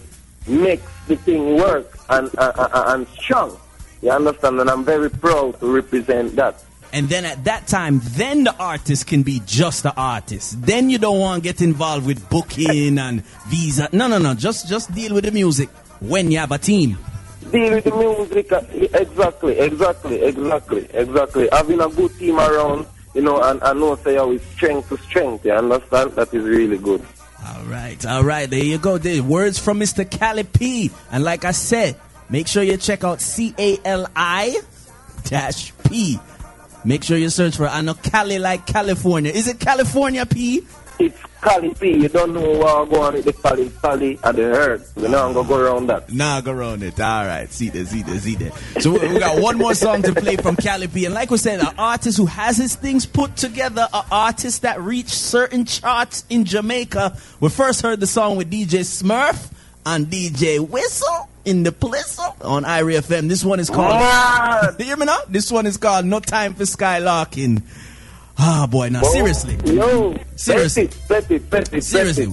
makes 0.47 0.91
the 1.07 1.15
thing 1.15 1.55
work 1.55 1.97
and, 2.09 2.29
uh, 2.37 2.51
uh, 2.55 2.83
and 2.87 3.07
strong. 3.09 3.57
You 4.01 4.11
understand? 4.11 4.59
And 4.59 4.69
I'm 4.69 4.83
very 4.83 5.09
proud 5.09 5.59
to 5.61 5.73
represent 5.73 6.35
that. 6.35 6.63
And 6.91 7.07
then 7.07 7.23
at 7.25 7.43
that 7.43 7.67
time, 7.67 8.01
then 8.03 8.43
the 8.45 8.55
artist 8.57 9.05
can 9.07 9.21
be 9.23 9.41
just 9.45 9.83
the 9.83 9.93
artist. 9.95 10.59
Then 10.65 10.89
you 10.89 10.97
don't 10.97 11.19
want 11.19 11.43
to 11.43 11.47
get 11.47 11.61
involved 11.61 12.05
with 12.07 12.27
booking 12.29 12.97
and 12.97 13.23
visa. 13.47 13.89
No, 13.91 14.07
no, 14.07 14.17
no. 14.17 14.33
Just 14.33 14.67
just 14.67 14.93
deal 14.93 15.13
with 15.13 15.25
the 15.25 15.31
music 15.31 15.69
when 15.99 16.31
you 16.31 16.39
have 16.39 16.51
a 16.51 16.57
team. 16.57 16.97
Deal 17.51 17.73
with 17.75 17.83
the 17.83 17.95
music. 17.95 18.51
uh, 18.51 18.61
Exactly, 18.71 19.59
exactly, 19.59 20.21
exactly, 20.21 20.87
exactly. 20.93 21.49
Having 21.51 21.81
a 21.81 21.89
good 21.89 22.17
team 22.17 22.39
around, 22.39 22.87
you 23.13 23.21
know, 23.21 23.41
and 23.41 23.61
I 23.63 23.73
know 23.73 23.95
say 23.97 24.15
how 24.15 24.31
it's 24.31 24.45
strength 24.47 24.89
to 24.89 24.97
strength. 24.97 25.45
You 25.45 25.53
understand? 25.53 26.11
That 26.13 26.33
is 26.33 26.43
really 26.43 26.77
good. 26.79 27.03
All 27.47 27.63
right, 27.65 28.03
all 28.05 28.23
right. 28.23 28.49
There 28.49 28.63
you 28.63 28.77
go. 28.79 28.97
The 28.97 29.21
words 29.21 29.59
from 29.59 29.79
Mr. 29.79 30.09
Cali 30.09 30.43
P. 30.43 30.91
And 31.11 31.23
like 31.23 31.45
I 31.45 31.51
said, 31.51 31.95
make 32.29 32.47
sure 32.47 32.63
you 32.63 32.77
check 32.77 33.03
out 33.03 33.21
C 33.21 33.53
A 33.57 33.77
L 33.85 34.07
I 34.15 34.59
dash 35.23 35.71
P. 35.87 36.19
Make 36.89 37.03
sure 37.03 37.17
you 37.17 37.29
search 37.29 37.55
for 37.55 37.67
I 37.67 37.81
know 37.81 37.93
Cali 37.93 38.39
like 38.39 38.65
California. 38.65 39.31
Is 39.31 39.47
it 39.47 39.59
California 39.59 40.25
P? 40.25 40.65
It's 40.97 41.21
Cali 41.39 41.71
P. 41.75 41.91
You 42.01 42.09
don't 42.09 42.33
know 42.33 42.41
what 42.57 42.89
go 42.89 43.01
on 43.03 43.13
with 43.13 43.25
the 43.25 43.33
Cali, 43.33 43.69
Cali 43.79 44.19
and 44.23 44.35
the 44.35 44.41
herd. 44.41 44.83
You 44.97 45.07
know, 45.07 45.27
I'm 45.27 45.33
going 45.33 45.45
to 45.45 45.53
go 45.53 45.59
around 45.59 45.85
that. 45.85 46.11
Nah, 46.11 46.41
go 46.41 46.51
around 46.51 46.81
it. 46.81 46.99
All 46.99 47.25
right. 47.27 47.47
See 47.51 47.69
there, 47.69 47.85
see 47.85 48.01
there, 48.01 48.17
see 48.17 48.33
there. 48.33 48.51
So 48.79 48.93
we, 48.93 49.07
we 49.07 49.19
got 49.19 49.39
one 49.39 49.59
more 49.59 49.75
song 49.75 50.01
to 50.01 50.15
play 50.15 50.37
from 50.37 50.55
Cali 50.55 50.87
P. 50.87 51.05
And 51.05 51.13
like 51.13 51.29
we 51.29 51.37
said, 51.37 51.59
an 51.59 51.75
artist 51.77 52.17
who 52.17 52.25
has 52.25 52.57
his 52.57 52.73
things 52.73 53.05
put 53.05 53.35
together, 53.35 53.87
an 53.93 54.05
artist 54.11 54.63
that 54.63 54.81
reached 54.81 55.09
certain 55.09 55.65
charts 55.65 56.25
in 56.27 56.43
Jamaica. 56.43 57.15
We 57.39 57.49
first 57.49 57.83
heard 57.83 57.99
the 57.99 58.07
song 58.07 58.35
with 58.35 58.51
DJ 58.51 58.79
Smurf 58.79 59.51
and 59.95 60.05
DJ 60.05 60.59
Whistle 60.59 61.27
in 61.45 61.63
the 61.63 61.71
Plistle 61.71 62.35
on 62.45 62.63
Irie 62.63 62.99
FM. 62.99 63.27
This 63.27 63.43
one 63.43 63.59
is 63.59 63.69
called. 63.69 63.99
You 64.79 64.85
hear 64.85 64.97
me 64.97 65.05
now? 65.05 65.17
This 65.27 65.51
one 65.51 65.65
is 65.65 65.77
called 65.77 66.05
No 66.05 66.19
Time 66.19 66.53
for 66.53 66.63
Skylarking. 66.63 67.63
Ah, 68.37 68.67
boy, 68.69 68.89
now 68.89 69.01
seriously. 69.01 69.57
Yo, 69.65 70.15
Seriously. 70.35 70.87
Bet 70.87 70.95
it, 70.99 71.07
bet 71.07 71.31
it, 71.31 71.49
bet 71.49 71.73
it. 71.73 71.83
Seriously. 71.83 72.27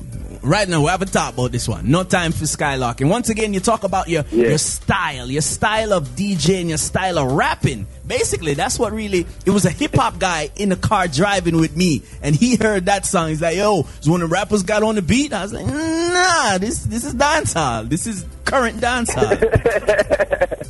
Right 0.46 0.68
now 0.68 0.80
we 0.80 0.86
haven't 0.88 1.12
talked 1.12 1.34
about 1.34 1.52
this 1.52 1.68
one. 1.68 1.90
No 1.90 2.04
time 2.04 2.32
for 2.32 2.44
skylarking. 2.44 3.08
Once 3.08 3.28
again, 3.28 3.52
you 3.52 3.60
talk 3.60 3.84
about 3.84 4.08
your 4.08 4.24
Yeah. 4.30 4.48
your 4.48 4.58
style, 4.58 5.30
your 5.30 5.42
style 5.42 5.92
of 5.92 6.08
DJing, 6.16 6.68
your 6.68 6.78
style 6.78 7.18
of 7.18 7.32
rapping. 7.32 7.86
Basically, 8.06 8.54
that's 8.54 8.78
what 8.78 8.92
really. 8.92 9.26
It 9.44 9.50
was 9.50 9.64
a 9.64 9.70
hip 9.70 9.94
hop 9.96 10.18
guy 10.18 10.50
in 10.56 10.68
the 10.68 10.76
car 10.76 11.08
driving 11.08 11.56
with 11.60 11.76
me, 11.76 12.02
and 12.22 12.34
he 12.36 12.56
heard 12.56 12.86
that 12.86 13.04
song. 13.06 13.28
He's 13.30 13.42
like, 13.42 13.56
"Yo, 13.56 13.86
so 14.00 14.12
when 14.12 14.20
the 14.20 14.26
rappers 14.26 14.62
got 14.62 14.82
on 14.82 14.94
the 14.94 15.02
beat, 15.02 15.32
I 15.32 15.42
was 15.42 15.52
like, 15.52 15.66
Nah, 15.66 16.58
this 16.58 16.80
this 16.84 17.04
is 17.04 17.14
dancehall. 17.14 17.88
This 17.88 18.06
is 18.06 18.24
current 18.44 18.80
dancehall." 18.80 19.36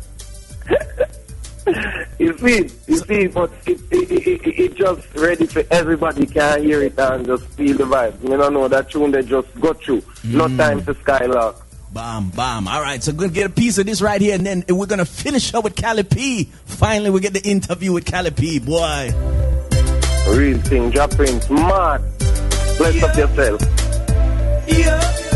You 2.20 2.38
see, 2.38 2.70
you 2.88 2.98
see, 2.98 3.28
but 3.28 3.50
it, 3.66 3.80
it, 3.92 4.12
it, 4.12 4.28
it, 4.46 4.60
it 4.60 4.76
just 4.76 5.08
ready 5.16 5.46
for 5.46 5.64
everybody 5.72 6.26
can 6.26 6.64
hear 6.64 6.82
it 6.84 7.00
and 7.00 7.26
just 7.26 7.46
feel 7.52 7.78
the 7.78 7.86
vibe. 7.86 8.22
You 8.22 8.36
don't 8.36 8.54
know 8.54 8.68
that 8.68 8.90
tune 8.92 9.12
they 9.12 9.24
just 9.24 9.48
go 9.62 9.72
through. 9.74 10.04
No 10.26 10.48
Mm. 10.48 10.58
time 10.58 10.86
to 10.86 10.94
skylark. 10.96 11.56
Bam, 11.94 12.30
bam. 12.32 12.68
All 12.68 12.82
right, 12.82 13.02
so 13.02 13.14
gonna 13.14 13.30
get 13.32 13.46
a 13.48 13.50
piece 13.50 13.78
of 13.78 13.86
this 13.86 14.02
right 14.02 14.20
here, 14.22 14.36
and 14.36 14.46
then 14.46 14.64
we're 14.70 14.86
gonna 14.86 15.06
finish 15.06 15.54
up 15.54 15.64
with 15.64 15.76
Cali 15.76 16.04
P. 16.04 16.50
Finally, 16.66 17.10
we 17.10 17.20
get 17.22 17.34
the 17.34 17.42
interview 17.42 17.94
with 17.94 18.06
Cali 18.06 18.32
P. 18.32 18.60
Boy. 18.60 19.12
Real 20.30 20.60
thing, 20.60 20.92
drop 20.92 21.12
Prince, 21.12 21.50
mad. 21.50 22.02
Bless 22.78 23.02
up 23.02 23.18
yourself. 23.18 23.62
That's 24.68 25.29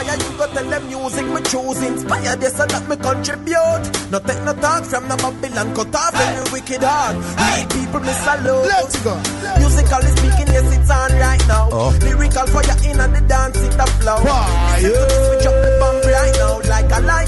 Fire, 0.00 0.16
you 0.16 0.38
got 0.38 0.50
tell 0.54 0.64
them 0.64 0.86
music 0.88 1.26
me 1.26 1.40
choose 1.42 1.82
Inspire 1.82 2.36
this 2.36 2.58
and 2.58 2.70
that 2.70 2.88
me 2.88 2.96
contribute? 2.96 3.84
No 4.10 4.18
take 4.20 4.42
no 4.48 4.52
talk 4.56 4.84
from 4.84 5.08
the 5.08 5.16
Babylon 5.20 5.74
Cut 5.76 5.94
off 5.94 6.16
any 6.16 6.40
wicked 6.52 6.80
heart. 6.82 7.20
Real 7.20 7.68
people 7.68 8.00
me 8.00 8.14
salute. 8.24 8.64
Let's 8.64 8.96
go. 9.04 9.12
Musically 9.60 10.10
speaking, 10.16 10.48
yes 10.56 10.68
it's 10.72 10.90
on 10.90 11.12
right 11.20 11.44
now. 11.48 11.68
Oh. 11.70 11.92
Lyrical 12.00 12.46
fire 12.48 12.76
in 12.88 12.96
and 12.96 13.12
the 13.12 13.20
dance 13.28 13.60
it 13.60 13.76
a 13.76 13.86
flow 14.00 14.16
Fire. 14.24 14.80
Listen 14.80 15.04
to 15.04 15.04
this, 15.04 15.28
we 15.28 15.36
drop 15.44 15.56
the 15.60 15.70
bomb 15.80 16.00
right 16.00 16.34
now 16.40 16.54
Like 16.64 16.90
a 16.96 17.00
lion, 17.04 17.19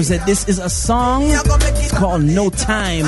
Like 0.00 0.06
I 0.06 0.08
said, 0.08 0.20
like 0.20 0.22
I 0.22 0.24
said, 0.24 0.26
this 0.26 0.48
is 0.48 0.58
a 0.58 0.70
song. 0.70 1.24
It's 1.24 1.92
called 1.92 2.22
No 2.24 2.48
Time. 2.48 3.04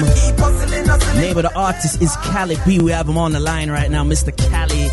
Name 1.16 1.37
of 1.38 1.42
the 1.44 1.50
artist 1.57 2.02
is 2.02 2.14
Cali 2.16 2.57
P. 2.64 2.81
We 2.81 2.90
have 2.90 3.09
him 3.09 3.16
on 3.16 3.33
the 3.33 3.40
line 3.40 3.70
right 3.70 3.90
now, 3.90 4.05
Mr. 4.05 4.37
Cali 4.37 4.90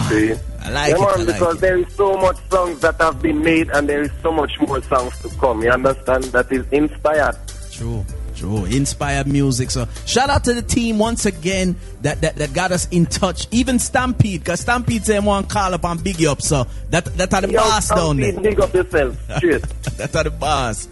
See? 0.09 0.33
I 0.61 0.69
like 0.71 0.89
yeah, 0.91 0.95
it. 0.95 0.99
man, 0.99 1.01
I 1.07 1.15
like 1.15 1.25
because 1.27 1.55
it. 1.55 1.61
there 1.61 1.77
is 1.77 1.93
so 1.95 2.17
much 2.17 2.37
songs 2.49 2.81
that 2.81 2.95
have 2.99 3.21
been 3.21 3.41
made 3.41 3.69
and 3.69 3.87
there 3.87 4.01
is 4.01 4.11
so 4.21 4.33
much 4.33 4.51
more 4.59 4.81
songs 4.83 5.17
to 5.21 5.29
come. 5.37 5.63
You 5.63 5.69
understand? 5.71 6.25
That 6.25 6.51
is 6.51 6.65
inspired. 6.73 7.37
True, 7.71 8.05
true. 8.39 8.65
Inspired 8.65 9.27
music. 9.27 9.69
So 9.71 9.87
shout 10.05 10.29
out 10.29 10.43
to 10.45 10.53
the 10.53 10.61
team 10.61 10.97
once 10.99 11.25
again 11.25 11.75
that 12.01 12.21
that, 12.21 12.35
that 12.37 12.53
got 12.53 12.71
us 12.71 12.87
in 12.89 13.05
touch. 13.05 13.47
Even 13.51 13.77
Stampede, 13.79 14.41
because 14.41 14.61
Stampede 14.61 15.05
said 15.05 15.23
one 15.25 15.45
call 15.45 15.73
up 15.73 15.83
and 15.85 16.03
big 16.03 16.19
you 16.19 16.31
up. 16.31 16.41
So 16.41 16.65
that 16.89 17.05
that 17.17 17.33
are 17.33 17.41
the 17.41 17.51
Yo, 17.51 17.59
boss 17.59 17.89
down 17.89 18.17
Stampede, 18.17 18.35
there. 18.35 18.41
Big 18.51 18.59
up 18.59 18.73
yourself. 18.73 19.17
Straight. 19.37 19.61
that 19.97 20.15
are 20.15 20.23
the 20.23 20.31
boss. 20.31 20.87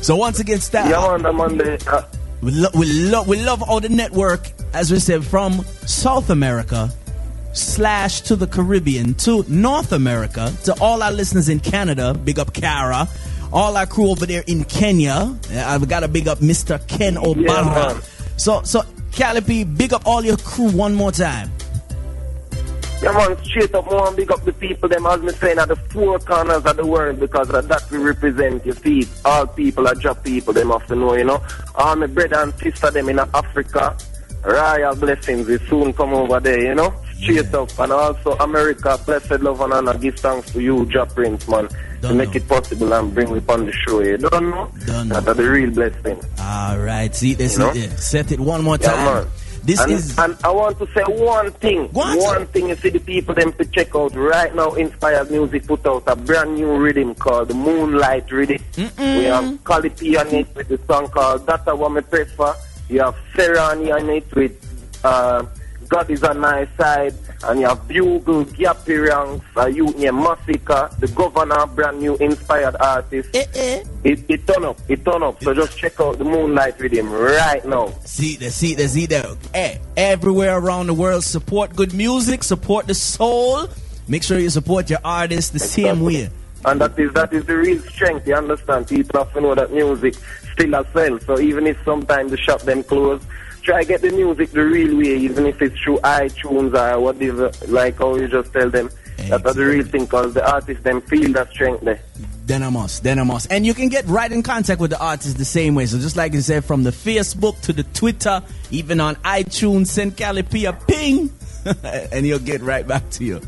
So 0.00 0.16
once 0.16 0.40
again, 0.40 0.60
Stab. 0.60 0.90
yeah, 0.90 1.16
man, 1.16 1.56
the. 1.58 1.82
Uh, 1.90 2.02
We, 2.42 2.50
lo- 2.50 2.68
we, 2.74 2.84
lo- 3.10 3.24
we 3.26 3.42
love 3.42 3.62
all 3.62 3.80
the 3.80 3.88
network, 3.88 4.52
as 4.74 4.90
we 4.92 4.98
said, 5.00 5.24
from 5.24 5.64
South 5.86 6.28
America 6.28 6.90
slash 7.54 8.20
to 8.22 8.36
the 8.36 8.46
Caribbean 8.46 9.14
to 9.14 9.44
North 9.48 9.92
America 9.92 10.52
to 10.64 10.74
all 10.80 11.02
our 11.02 11.12
listeners 11.12 11.48
in 11.48 11.58
Canada. 11.60 12.12
Big 12.12 12.38
up 12.38 12.52
Cara. 12.52 13.08
All 13.54 13.76
our 13.76 13.86
crew 13.86 14.10
over 14.10 14.26
there 14.26 14.42
in 14.48 14.64
Kenya. 14.64 15.32
I've 15.52 15.88
got 15.88 16.00
to 16.00 16.08
big 16.08 16.26
up 16.26 16.38
Mr. 16.38 16.84
Ken 16.88 17.14
Obama. 17.14 17.94
man. 17.94 18.02
so, 18.36 18.62
so 18.62 18.82
Cali 19.12 19.40
P, 19.42 19.62
big 19.62 19.92
up 19.92 20.02
all 20.06 20.24
your 20.24 20.36
crew 20.38 20.72
one 20.72 20.92
more 20.92 21.12
time. 21.12 21.52
yeah, 23.00 23.12
man, 23.12 23.36
straight 23.44 23.72
up, 23.72 23.86
and 23.88 24.16
big 24.16 24.32
up 24.32 24.44
the 24.44 24.52
people, 24.54 24.88
them, 24.88 25.06
as 25.06 25.22
me 25.22 25.32
saying, 25.34 25.58
at 25.58 25.68
the 25.68 25.76
four 25.76 26.18
corners 26.18 26.64
of 26.64 26.76
the 26.76 26.84
world 26.84 27.20
because 27.20 27.48
of 27.50 27.68
that 27.68 27.88
we 27.92 27.98
represent. 27.98 28.66
You 28.66 28.72
see, 28.72 29.06
all 29.24 29.46
people 29.46 29.86
are 29.86 29.94
job 29.94 30.24
people, 30.24 30.52
them 30.52 30.70
have 30.70 30.84
to 30.88 30.96
know, 30.96 31.14
you 31.14 31.22
know. 31.22 31.40
All 31.76 31.94
my 31.94 32.06
brother 32.06 32.40
and 32.40 32.52
sister, 32.54 32.90
them 32.90 33.08
in 33.08 33.20
Africa, 33.20 33.96
royal 34.42 34.96
blessings 34.96 35.46
will 35.46 35.60
soon 35.60 35.92
come 35.92 36.12
over 36.12 36.40
there, 36.40 36.60
you 36.60 36.74
know. 36.74 36.92
Straight 37.20 37.54
up. 37.54 37.78
And 37.78 37.92
also 37.92 38.32
America, 38.38 38.98
blessed 39.06 39.40
love 39.40 39.60
and 39.60 39.72
honor, 39.72 39.96
give 39.98 40.18
thanks 40.18 40.50
to 40.52 40.60
you, 40.60 40.86
Job 40.86 41.14
Prince, 41.14 41.48
man, 41.48 41.68
to 41.68 41.76
Don't 42.00 42.16
make 42.16 42.30
know. 42.30 42.34
it 42.36 42.48
possible 42.48 42.92
and 42.92 43.14
bring 43.14 43.34
it 43.34 43.48
on 43.48 43.66
the 43.66 43.72
show. 43.72 44.00
You 44.02 44.18
don't 44.18 44.50
know? 44.50 44.70
Don't 44.86 45.08
know. 45.08 45.20
That 45.20 45.28
are 45.28 45.34
the 45.34 45.48
real 45.50 45.70
blessing. 45.70 46.20
All 46.40 46.78
right, 46.78 47.14
see 47.14 47.34
this, 47.34 47.56
You 47.58 47.68
it. 47.70 47.98
set 47.98 48.32
it 48.32 48.40
one 48.40 48.62
more 48.62 48.78
time. 48.78 49.04
man. 49.24 49.26
This 49.64 49.80
and, 49.80 49.92
is 49.92 50.18
and 50.18 50.36
I 50.44 50.50
want 50.50 50.78
to 50.78 50.86
say 50.88 51.02
one 51.06 51.50
thing. 51.52 51.88
On, 51.94 52.18
one 52.18 52.46
thing 52.48 52.68
you 52.68 52.76
see 52.76 52.90
the 52.90 52.98
people 53.00 53.34
them 53.34 53.50
to 53.54 53.64
check 53.64 53.96
out 53.96 54.14
right 54.14 54.54
now. 54.54 54.74
Inspired 54.74 55.30
Music 55.30 55.66
put 55.66 55.86
out 55.86 56.02
a 56.06 56.14
brand 56.14 56.56
new 56.56 56.76
rhythm 56.76 57.14
called 57.14 57.48
the 57.48 57.54
Moonlight 57.54 58.30
Rhythm. 58.30 58.58
We 58.76 59.24
have 59.24 59.64
quality 59.64 60.18
on 60.18 60.26
it 60.28 60.54
with 60.54 60.68
the 60.68 60.78
song 60.86 61.08
called 61.08 61.46
That's 61.46 61.64
What 61.64 61.92
Me 61.92 62.02
Prefer. 62.02 62.54
You 62.90 63.00
have 63.00 63.16
Serani 63.32 63.90
on 63.94 64.10
it 64.10 64.34
with 64.34 65.00
uh, 65.02 65.46
God 65.94 66.10
is 66.10 66.24
on 66.24 66.40
my 66.40 66.66
side. 66.76 67.14
And 67.44 67.60
you 67.60 67.66
have 67.68 67.86
Bugle, 67.86 68.44
Gappy 68.46 69.08
Ranks, 69.08 69.46
a 69.54 69.68
youth 69.68 69.96
named 69.96 70.16
Massacre, 70.16 70.90
the 70.98 71.06
governor, 71.06 71.66
brand 71.66 72.00
new 72.00 72.16
inspired 72.16 72.74
artist. 72.80 73.28
eh, 73.32 73.44
eh. 73.54 73.84
It, 74.02 74.24
it 74.28 74.44
turn 74.44 74.64
up, 74.64 74.76
it 74.88 75.04
turn 75.04 75.22
up. 75.22 75.40
So 75.40 75.54
just 75.54 75.78
check 75.78 76.00
out 76.00 76.18
the 76.18 76.24
Moonlight 76.24 76.80
with 76.80 76.90
him 76.90 77.12
right 77.12 77.64
now. 77.64 77.92
See 78.04 78.34
the 78.34 78.50
see 78.50 78.74
the 78.74 78.88
see 78.88 79.06
there. 79.06 79.36
Hey, 79.52 79.80
everywhere 79.96 80.58
around 80.58 80.88
the 80.88 80.94
world, 80.94 81.22
support 81.22 81.76
good 81.76 81.94
music, 81.94 82.42
support 82.42 82.88
the 82.88 82.94
soul. 82.94 83.68
Make 84.08 84.24
sure 84.24 84.40
you 84.40 84.50
support 84.50 84.90
your 84.90 85.00
artists 85.04 85.50
the 85.50 85.60
same 85.60 86.00
way. 86.00 86.28
And 86.64 86.80
that 86.80 86.98
is 86.98 87.12
that 87.12 87.32
is 87.32 87.44
the 87.44 87.56
real 87.56 87.80
strength, 87.82 88.26
you 88.26 88.34
understand? 88.34 88.88
People 88.88 89.20
have 89.22 89.32
to 89.34 89.40
know 89.40 89.54
that 89.54 89.70
music 89.70 90.14
still 90.54 90.74
a 90.74 90.84
sell. 90.92 91.20
So 91.20 91.38
even 91.38 91.68
if 91.68 91.78
sometimes 91.84 92.32
the 92.32 92.36
shop 92.38 92.62
them 92.62 92.82
close, 92.82 93.22
try 93.64 93.82
get 93.82 94.02
the 94.02 94.10
music 94.10 94.50
the 94.52 94.64
real 94.64 94.96
way, 94.96 95.16
even 95.16 95.46
if 95.46 95.60
it's 95.60 95.78
through 95.80 95.98
iTunes 95.98 96.74
or 96.74 97.00
whatever, 97.00 97.50
like 97.66 97.98
how 97.98 98.14
you 98.14 98.28
just 98.28 98.52
tell 98.52 98.70
them. 98.70 98.90
That's 99.16 99.54
the 99.54 99.64
real 99.64 99.84
thing, 99.84 100.04
because 100.04 100.34
the 100.34 100.48
artists 100.48 100.82
them 100.82 101.00
feel 101.00 101.32
that 101.32 101.50
strength 101.50 101.82
there. 101.82 102.00
Then 102.46 102.62
I 102.62 102.68
must, 102.68 103.02
then 103.02 103.18
I 103.18 103.22
must. 103.22 103.50
And 103.50 103.64
you 103.64 103.72
can 103.72 103.88
get 103.88 104.06
right 104.06 104.30
in 104.30 104.42
contact 104.42 104.80
with 104.80 104.90
the 104.90 105.02
artist 105.02 105.38
the 105.38 105.46
same 105.46 105.74
way. 105.74 105.86
So 105.86 105.98
just 105.98 106.16
like 106.16 106.34
you 106.34 106.42
said, 106.42 106.64
from 106.64 106.82
the 106.82 106.90
Facebook 106.90 107.58
to 107.62 107.72
the 107.72 107.84
Twitter, 107.84 108.42
even 108.70 109.00
on 109.00 109.14
iTunes, 109.16 109.86
send 109.86 110.16
Cali 110.16 110.42
P 110.42 110.66
a 110.66 110.74
ping, 110.74 111.30
and 111.84 112.26
he'll 112.26 112.38
get 112.38 112.60
right 112.60 112.86
back 112.86 113.08
to 113.10 113.24
you. 113.24 113.40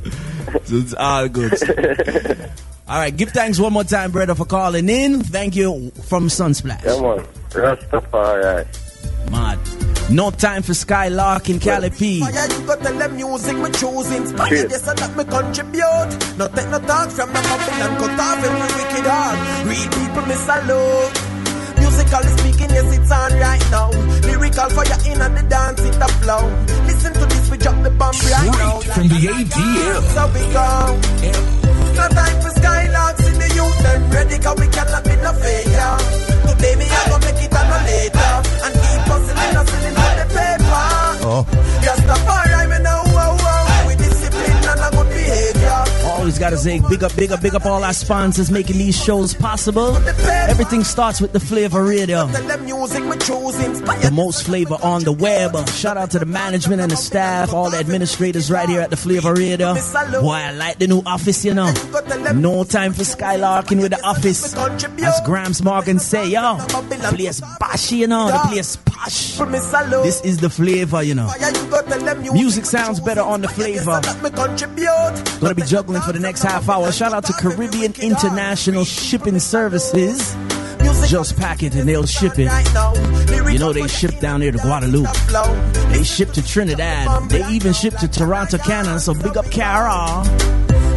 So 0.65 0.77
it's 0.77 0.95
all 0.95 1.29
good. 1.29 1.53
all 2.89 2.99
right, 2.99 3.15
give 3.15 3.31
thanks 3.31 3.59
one 3.59 3.75
more 3.75 3.85
time, 3.85 4.13
brother, 4.13 4.35
for 4.35 4.47
calling 4.47 4.89
in. 4.89 5.23
Thank 5.23 5.57
you 5.57 5.91
from 6.05 6.29
Sunsplash. 6.29 6.83
Come 6.85 7.05
on. 7.05 7.19
Rastafari. 7.51 8.67
Mad. 9.31 9.86
No 10.09 10.31
time 10.31 10.63
for 10.63 10.73
Skylark 10.73 11.51
in 11.51 11.59
Cali 11.59 11.91
P. 11.91 12.21
Fire, 12.21 12.47
you 12.49 12.67
go 12.67 12.77
tell 12.77 12.95
them 12.97 13.17
music 13.17 13.57
me 13.57 13.71
choose 13.73 14.11
inspire 14.13 14.49
Cheers. 14.49 14.71
this 14.71 14.87
and 14.89 14.99
that 14.99 15.17
me 15.17 15.25
contribute. 15.25 16.39
No 16.39 16.47
take 16.47 16.71
no 16.71 16.79
talk 16.79 17.11
from 17.11 17.33
no 17.35 17.41
Babylon 17.43 17.93
cut 17.99 18.21
off 18.21 18.45
every 18.47 18.71
wicked 18.79 19.07
heart. 19.11 19.37
Real 19.67 19.89
people 19.99 20.25
me 20.31 20.37
salute. 20.47 21.15
Musically 21.83 22.31
speaking, 22.39 22.71
yes 22.71 22.87
it's 22.97 23.11
on 23.11 23.33
right 23.35 23.67
now. 23.75 23.91
Lyrical 24.31 24.71
fire 24.71 25.01
in 25.11 25.21
and 25.21 25.37
the 25.37 25.43
dance 25.51 25.81
it 25.83 25.99
the 25.99 26.09
flow. 26.23 26.45
Listen 26.87 27.13
to 27.13 27.27
this, 27.27 27.51
we 27.51 27.59
drop 27.59 27.83
the 27.83 27.91
bomb 27.91 28.15
right 28.15 28.47
now. 28.63 28.79
Straight 28.79 28.95
from 28.95 29.09
the 29.11 29.21
ATL. 29.27 30.03
So 30.15 30.23
we 30.31 30.43
go. 30.55 30.71
No 31.99 32.07
time 32.15 32.39
for 32.47 32.53
skylarks 32.55 33.27
in 33.27 33.35
the 33.35 33.36
youth, 33.57 33.79
them 33.83 34.03
ready 34.11 34.39
cause 34.39 34.59
we 34.61 34.69
cannot 34.69 35.03
be 35.05 35.15
no 35.25 35.33
failure. 35.33 35.97
Today 36.47 36.75
me 36.77 36.87
I 36.87 37.01
go 37.09 37.17
make 37.25 37.41
it 37.41 37.53
no 37.53 37.79
later. 37.89 38.33
And 38.65 38.75
keep 38.83 39.03
hustling, 39.09 39.55
hustling 39.57 39.97
for 39.97 40.13
the 40.21 40.27
paper. 40.37 40.87
Oh. 41.25 41.43
Just 41.83 42.05
a 42.05 42.17
fire, 42.27 42.46
Always 46.27 46.41
got 46.41 46.47
gotta 46.47 46.59
say 46.59 46.81
big 46.89 47.03
up, 47.03 47.15
big 47.17 47.33
up, 47.33 47.41
big 47.41 47.55
up 47.55 47.67
all 47.67 47.83
our 47.83 47.93
sponsors 47.93 48.51
making 48.51 48.79
these 48.79 48.97
shows 49.01 49.35
possible. 49.35 49.97
Everything 50.49 50.85
starts 50.85 51.21
with 51.21 51.33
the 51.33 51.41
flavor 51.41 51.85
radio. 51.85 52.27
The 52.27 54.11
most 54.13 54.45
flavor 54.45 54.77
on 54.83 55.03
the 55.05 55.13
web. 55.13 55.69
Shout 55.71 55.97
out 55.97 56.11
to 56.13 56.19
the 56.19 56.27
management 56.27 56.81
and 56.81 56.91
the 56.91 56.97
staff, 56.97 57.53
all 57.53 57.71
the 57.71 57.79
administrators 57.79 58.51
right 58.51 58.69
here 58.69 58.81
at 58.81 58.91
the 58.91 58.97
flavor 58.97 59.35
radio. 59.35 59.75
Boy, 59.75 60.33
I 60.33 60.53
like 60.53 60.79
the 60.79 60.89
new 60.89 61.03
office, 61.07 61.45
you 61.45 61.55
know. 61.55 61.73
No 62.35 62.65
time 62.65 62.93
for 62.93 63.03
skylarking 63.03 63.81
with 63.81 63.93
the 63.93 64.03
office. 64.05 64.55
As 64.55 65.21
Gramps 65.25 65.63
Morgan 65.63 65.99
say, 65.99 66.29
yo, 66.29 66.57
the 66.57 67.13
place 67.15 67.41
bashy, 67.61 67.97
you 67.97 68.07
know, 68.07 68.27
the 68.29 68.39
place 68.49 68.77
posh. 68.85 69.37
This 70.03 70.21
is 70.23 70.39
the 70.39 70.51
flavor, 70.51 71.03
you 71.03 71.15
know. 71.15 71.31
Music 72.33 72.65
sounds 72.65 73.01
better 73.01 73.23
on 73.23 73.43
the 73.43 73.49
flavor. 73.49 74.01
Gonna 75.41 75.55
be 75.55 75.63
juggling 75.63 76.03
for 76.03 76.16
the 76.17 76.23
next 76.23 76.43
half 76.43 76.69
hour. 76.69 76.91
Shout 76.93 77.13
out 77.13 77.25
to 77.25 77.33
Caribbean 77.35 77.95
International 78.01 78.85
Shipping 78.85 79.39
Services. 79.39 80.35
Just 81.09 81.37
pack 81.37 81.63
it 81.63 81.75
and 81.75 81.89
they'll 81.89 82.07
ship 82.07 82.39
it. 82.39 82.51
You 83.53 83.59
know 83.59 83.73
they 83.73 83.87
ship 83.87 84.19
down 84.19 84.41
there 84.41 84.51
to 84.51 84.59
Guadeloupe. 84.59 85.13
They 85.91 86.03
ship 86.03 86.31
to 86.33 86.47
Trinidad. 86.47 87.29
They 87.29 87.47
even 87.51 87.73
ship 87.73 87.95
to 87.99 88.09
Toronto, 88.09 88.59
Canada. 88.59 88.99
So 88.99 89.15
big 89.15 89.37
up 89.37 89.51
Cara. 89.51 90.25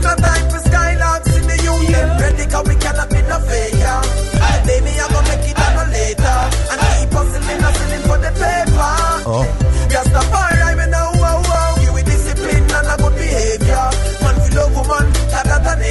No 0.01 0.15
oh. 9.25 10.58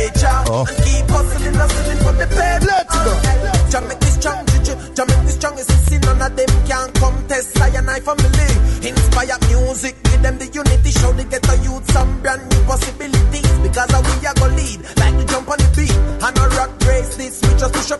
Nature. 0.09 0.38
Oh. 0.49 0.64
And 0.64 0.77
keep 0.85 1.07
hustling, 1.09 1.55
hustling 1.55 2.01
for 2.01 2.14
the 2.16 2.27
paper. 2.27 2.66
Let's 2.66 2.97
go. 3.05 3.12
Jah 3.68 3.83
strong, 4.16 4.40
juju. 4.47 4.75
Jah 4.94 5.07
strong. 5.29 5.59
Is 5.59 5.68
see 5.87 5.99
none 5.99 6.23
of 6.23 6.37
them 6.37 6.53
can 6.66 6.92
come 6.92 7.18
test 7.29 7.61
I 7.61 7.68
and 7.77 7.90
I 7.90 8.01
family. 8.01 8.51
Inspire 8.88 9.38
music, 9.49 9.97
give 10.05 10.23
them 10.23 10.38
the 10.38 10.47
unity. 10.47 10.90
Show 10.90 11.12
the 11.12 11.25
ghetto 11.25 11.55
youth 11.62 11.90
some 11.92 12.21
brand 12.23 12.42
new 12.49 12.62
possibilities. 12.64 13.49
Because 13.62 13.90
we 13.92 14.27
are 14.27 14.35
gonna 14.35 14.57
lead, 14.57 14.81
like 14.97 15.14
the 15.18 15.25
jump 15.29 15.51
on 15.51 15.59
the 15.59 15.68
beat. 15.77 15.97
And 16.25 16.38
a 16.38 16.44
rock 16.57 16.73
race 16.87 17.16
this, 17.16 17.40
we 17.42 17.51
just 17.59 17.73
push 17.75 17.90
up 17.90 17.98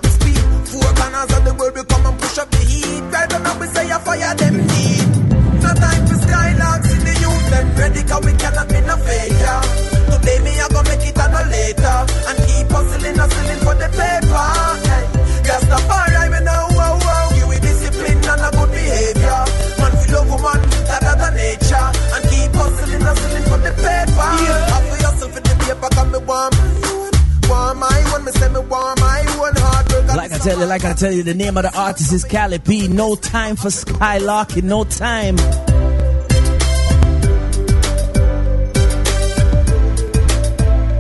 tell 30.49 30.61
you, 30.61 30.67
like 30.67 30.85
I 30.85 30.95
tell 30.95 31.13
you, 31.13 31.23
the 31.23 31.35
name 31.35 31.59
of 31.59 31.65
the 31.65 31.79
artist 31.79 32.11
is 32.11 32.25
Cali 32.25 32.59
P. 32.59 32.89
No 32.89 33.17
time 33.17 33.55
for 33.55 33.69
skylarking, 33.69 34.63
no 34.63 34.85
time. 34.85 35.37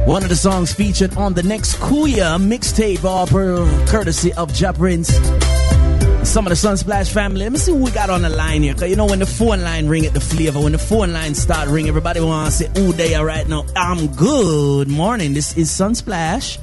One 0.06 0.22
of 0.22 0.28
the 0.28 0.36
songs 0.36 0.74
featured 0.74 1.16
on 1.16 1.32
the 1.32 1.42
next 1.42 1.76
Kuya 1.76 2.38
mixtape, 2.38 3.04
uh, 3.04 3.08
all 3.08 3.86
courtesy 3.86 4.34
of 4.34 4.58
Ja 4.58 4.72
Prince. 4.72 5.08
Some 6.28 6.46
of 6.46 6.50
the 6.50 6.68
Sunsplash 6.68 7.10
family. 7.10 7.40
Let 7.40 7.52
me 7.52 7.58
see 7.58 7.72
who 7.72 7.78
we 7.78 7.90
got 7.90 8.10
on 8.10 8.20
the 8.20 8.28
line 8.28 8.62
here. 8.62 8.74
Cause 8.74 8.90
you 8.90 8.96
know 8.96 9.06
when 9.06 9.20
the 9.20 9.26
phone 9.26 9.62
line 9.62 9.88
ring 9.88 10.04
at 10.04 10.12
the 10.12 10.20
flavor, 10.20 10.60
when 10.60 10.72
the 10.72 10.78
phone 10.78 11.14
line 11.14 11.34
start 11.34 11.68
ring, 11.68 11.88
everybody 11.88 12.20
wanna 12.20 12.50
say, 12.50 12.68
"Ooh, 12.76 12.92
they 12.92 13.14
are 13.14 13.24
right 13.24 13.48
now." 13.48 13.64
I'm 13.74 14.08
good 14.08 14.88
morning. 14.88 15.32
This 15.32 15.56
is 15.56 15.70
Sunsplash. 15.70 16.58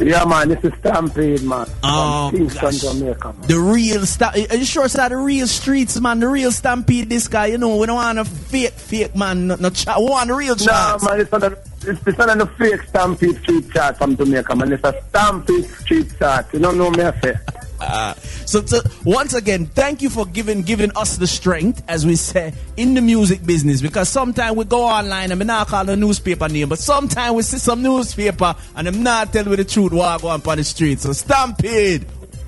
Yeah, 0.00 0.24
man, 0.24 0.48
this 0.48 0.64
is 0.64 0.72
Stampede, 0.80 1.42
man. 1.42 1.66
Oh, 1.82 2.28
From 2.30 2.38
Kingston. 2.48 2.72
Jamaica. 3.00 3.32
man. 3.38 3.46
The 3.48 3.58
real 3.58 4.04
sta- 4.06 4.32
Are 4.50 4.56
you 4.56 4.64
sure 4.64 4.84
it's 4.84 4.94
the 4.94 5.16
real 5.16 5.46
streets, 5.46 6.00
man? 6.00 6.20
The 6.20 6.28
real 6.28 6.50
stampede, 6.52 7.08
this 7.08 7.28
guy. 7.28 7.46
You 7.46 7.58
know, 7.58 7.76
we 7.76 7.86
don't 7.86 7.96
want 7.96 8.18
a 8.18 8.24
fake, 8.24 8.72
fake 8.72 9.14
man. 9.16 9.46
No, 9.46 9.56
no 9.56 9.70
ch- 9.70 9.86
we 9.86 10.04
want 10.04 10.28
the 10.28 10.34
real 10.34 10.56
Nah, 10.56 10.64
chance. 10.98 11.04
man, 11.04 11.20
it's 11.20 11.32
not, 11.32 11.42
a, 11.44 11.58
it's, 11.86 12.06
it's 12.06 12.18
not 12.18 12.40
a 12.40 12.46
fake 12.46 12.82
Stampede 12.82 13.36
Street 13.42 13.70
chart 13.72 13.96
from 13.98 14.16
Jamaica, 14.16 14.56
man. 14.56 14.72
It's 14.72 14.84
a 14.84 14.94
Stampede 15.10 15.64
Street 15.70 16.08
chart. 16.18 16.46
You 16.52 16.58
don't 16.60 16.76
know 16.78 16.90
me, 16.90 17.02
I 17.04 17.20
say. 17.20 17.34
So, 18.46 18.64
so 18.66 18.80
once 19.04 19.32
again, 19.34 19.66
thank 19.66 20.02
you 20.02 20.10
for 20.10 20.26
giving 20.26 20.62
giving 20.62 20.90
us 20.96 21.16
the 21.16 21.26
strength, 21.26 21.82
as 21.88 22.04
we 22.06 22.14
say, 22.14 22.52
in 22.76 22.92
the 22.94 23.00
music 23.00 23.44
business. 23.44 23.80
Because 23.80 24.08
sometimes 24.08 24.54
we 24.56 24.64
go 24.66 24.82
online 24.84 25.30
and 25.32 25.40
we 25.40 25.46
not 25.46 25.66
call 25.68 25.84
the 25.84 25.96
newspaper 25.96 26.48
name, 26.48 26.68
but 26.68 26.78
sometimes 26.78 27.34
we 27.34 27.42
see 27.42 27.56
some 27.58 27.82
newspaper 27.82 28.54
and 28.76 28.86
them 28.86 29.02
not 29.02 29.32
tell 29.32 29.44
we 29.44 29.56
the 29.56 29.64
truth 29.64 29.92
what 29.92 30.20
go 30.20 30.28
on 30.28 30.42
on 30.46 30.58
the 30.58 30.64
street. 30.64 31.00
So 31.00 31.12
stampede, 31.14 32.04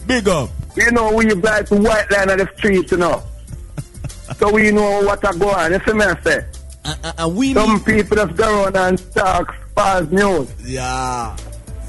big 0.07 0.29
up. 0.29 0.51
You 0.77 0.91
know, 0.93 1.13
we 1.15 1.25
guys 1.41 1.71
the 1.71 1.77
white 1.77 2.11
line 2.11 2.29
of 2.31 2.39
the 2.39 2.51
street, 2.59 2.91
you 2.91 2.99
know. 2.99 3.23
so 4.37 4.53
we 4.53 4.71
know 4.71 5.03
what 5.03 5.25
I 5.27 5.33
go 5.37 5.51
on. 5.51 5.73
You 5.73 5.81
see 5.87 5.93
me, 5.95 6.05
I 6.05 6.21
say. 6.21 6.45
And- 6.85 7.15
and 7.19 7.37
we 7.37 7.55
Some 7.55 7.83
people 7.83 8.17
just 8.19 8.37
go 8.37 8.65
around 8.65 8.77
and 8.77 9.15
talk 9.15 9.55
false 9.75 10.09
news. 10.11 10.49
Yeah. 10.65 11.37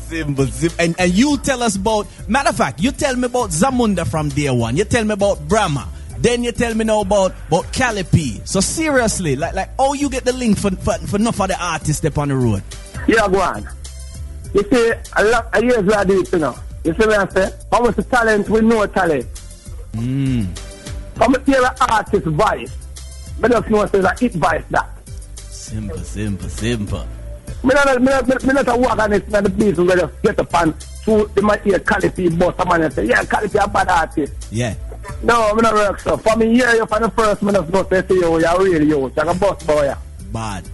Simple, 0.08 0.48
simple. 0.48 0.84
And, 0.84 0.96
and 1.00 1.12
you 1.12 1.38
tell 1.38 1.62
us 1.64 1.76
about, 1.76 2.08
matter 2.30 2.50
of 2.50 2.58
fact, 2.58 2.82
you 2.82 2.92
tell 2.92 3.16
me 3.16 3.26
about 3.26 3.50
Zamunda 3.50 4.08
from 4.08 4.30
day 4.30 4.50
one. 4.50 4.78
You 4.78 4.86
tell 4.86 5.04
me 5.04 5.14
about 5.14 5.48
Brahma. 5.48 5.88
Then 6.20 6.44
you 6.44 6.52
tell 6.52 6.74
me 6.74 6.86
now 6.86 7.02
about, 7.02 7.34
about 7.48 7.72
Cali 7.74 8.04
P. 8.04 8.42
So 8.46 8.60
seriously, 8.60 9.36
like, 9.36 9.54
like, 9.54 9.70
oh, 9.78 9.94
you 9.94 10.10
get 10.10 10.26
the 10.26 10.34
link 10.34 10.58
for, 10.58 10.72
for, 10.72 10.94
for 10.94 11.18
enough 11.18 11.40
of 11.42 11.50
the 11.50 11.64
artists 11.64 12.04
up 12.06 12.18
on 12.18 12.30
the 12.30 12.36
road. 12.36 12.64
Yeah, 13.08 13.28
go 13.28 13.42
on. 13.42 13.68
You 14.54 14.64
see, 14.72 14.94
a 15.16 15.24
lot 15.26 15.56
of 15.56 15.64
years 15.64 15.90
I 15.94 16.04
do 16.04 16.22
it, 16.22 16.32
you 16.32 16.40
know. 16.40 16.58
You 16.84 16.94
see 16.94 17.06
what 17.06 17.20
I 17.20 17.34
say? 17.34 17.54
How 17.72 17.82
much 17.82 17.96
talent 18.10 18.50
we 18.50 18.62
know 18.62 18.86
talent. 18.88 19.26
Mm. 19.92 20.48
How 21.18 21.28
much 21.28 21.46
hear 21.46 21.64
an 21.64 21.76
artist 21.82 22.26
voice. 22.26 22.72
But 23.40 23.52
just 23.52 23.70
know 23.70 23.82
it's 23.84 23.94
a 23.94 24.16
hit 24.18 24.34
voice 24.34 24.64
that. 24.72 24.90
Simple, 25.38 25.98
simple, 26.00 26.50
simple. 26.50 27.08
Me 27.64 27.74
not, 27.74 28.02
me 28.02 28.06
not, 28.06 28.44
me, 28.46 28.54
not 28.54 28.68
a 28.68 28.78
walk 28.78 29.00
on 29.00 29.14
it, 29.14 29.24
in 29.26 29.44
the 29.44 29.50
place 29.50 29.78
where 29.78 29.98
just 29.98 30.22
get 30.22 30.40
up 30.40 30.54
and 30.56 30.74
so 31.04 31.26
they 31.26 31.42
might 31.42 31.62
hear 31.62 31.80
Cali 31.80 32.10
P 32.10 32.30
someone 32.30 32.82
and 32.82 32.94
say, 32.94 33.06
yeah, 33.06 33.24
Cali 33.24 33.50
P 33.50 33.58
a 33.58 33.68
bad 33.68 33.90
artist. 33.90 34.34
Yeah. 34.52 34.76
No, 35.24 35.54
me 35.56 35.62
not 35.62 35.74
work 35.74 36.00
so. 36.00 36.18
For 36.18 36.36
me, 36.38 36.54
hear 36.54 36.70
you 36.76 36.86
for 36.86 37.00
the 37.00 37.10
first 37.10 37.42
minute, 37.42 37.72
just 37.72 37.92
know 37.92 38.02
say, 38.02 38.06
yo, 38.10 38.38
you're 38.38 38.60
really 38.60 38.86
yo, 38.86 39.08
you're 39.08 39.30
a 39.30 39.34
boss 39.34 39.64
boy. 39.64 39.94
Bad. 40.32 40.70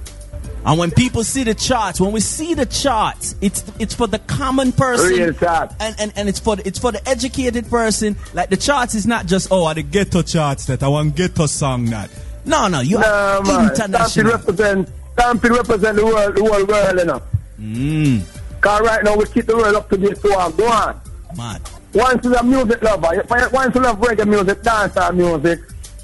And 0.65 0.79
when 0.79 0.91
people 0.91 1.23
see 1.25 1.43
the 1.43 1.53
charts, 1.53 1.99
when 1.99 2.13
we 2.13 2.21
see 2.21 2.53
the 2.53 2.65
charts, 2.65 3.35
it's 3.41 3.63
it's 3.79 3.93
for 3.93 4.07
the 4.07 4.19
common 4.19 4.71
person. 4.71 5.09
Real. 5.09 5.35
And, 5.79 5.95
and 5.99 6.13
and 6.15 6.29
it's 6.29 6.39
for 6.39 6.55
the, 6.55 6.65
it's 6.65 6.79
for 6.79 6.91
the 6.91 7.07
educated 7.07 7.69
person. 7.69 8.15
Like 8.33 8.49
the 8.49 8.57
charts 8.57 8.95
is 8.95 9.05
not 9.05 9.25
just 9.25 9.49
oh, 9.51 9.65
are 9.65 9.73
the 9.73 9.83
ghetto 9.83 10.21
charts 10.21 10.65
that 10.67 10.81
I 10.81 10.87
want 10.87 11.15
ghetto 11.15 11.47
song 11.47 11.85
that. 11.87 12.09
No, 12.45 12.67
no, 12.69 12.79
you 12.79 12.97
No, 12.97 13.07
are 13.07 13.43
man. 13.43 13.71
International. 13.71 14.31
represent, 14.31 14.89
Stampede 15.13 15.51
represent 15.51 15.95
the 15.97 16.05
world, 16.05 16.35
the 16.35 16.41
whole 16.41 16.65
world, 16.65 16.99
you 16.99 17.05
know. 17.05 17.21
Mm, 17.59 18.25
Because 18.55 18.81
right 18.81 19.03
now 19.03 19.15
we 19.15 19.25
keep 19.25 19.45
the 19.45 19.55
world 19.55 19.75
up 19.75 19.89
to 19.89 19.97
date, 19.97 20.17
so 20.17 20.37
on. 20.39 20.55
Go 20.55 20.67
on. 20.67 20.99
man. 21.37 21.61
Once 21.93 22.23
you're 22.25 22.35
a 22.35 22.43
music 22.43 22.81
lover, 22.81 23.23
once 23.51 23.75
you 23.75 23.81
love 23.81 23.99
reggae 23.99 24.27
music, 24.27 24.59
dancehall 24.63 25.15
music, 25.15 25.59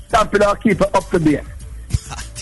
Stampede 0.08 0.42
will 0.42 0.56
keep 0.56 0.80
it 0.82 0.96
up 0.96 1.10
to 1.10 1.20
date. 1.20 1.42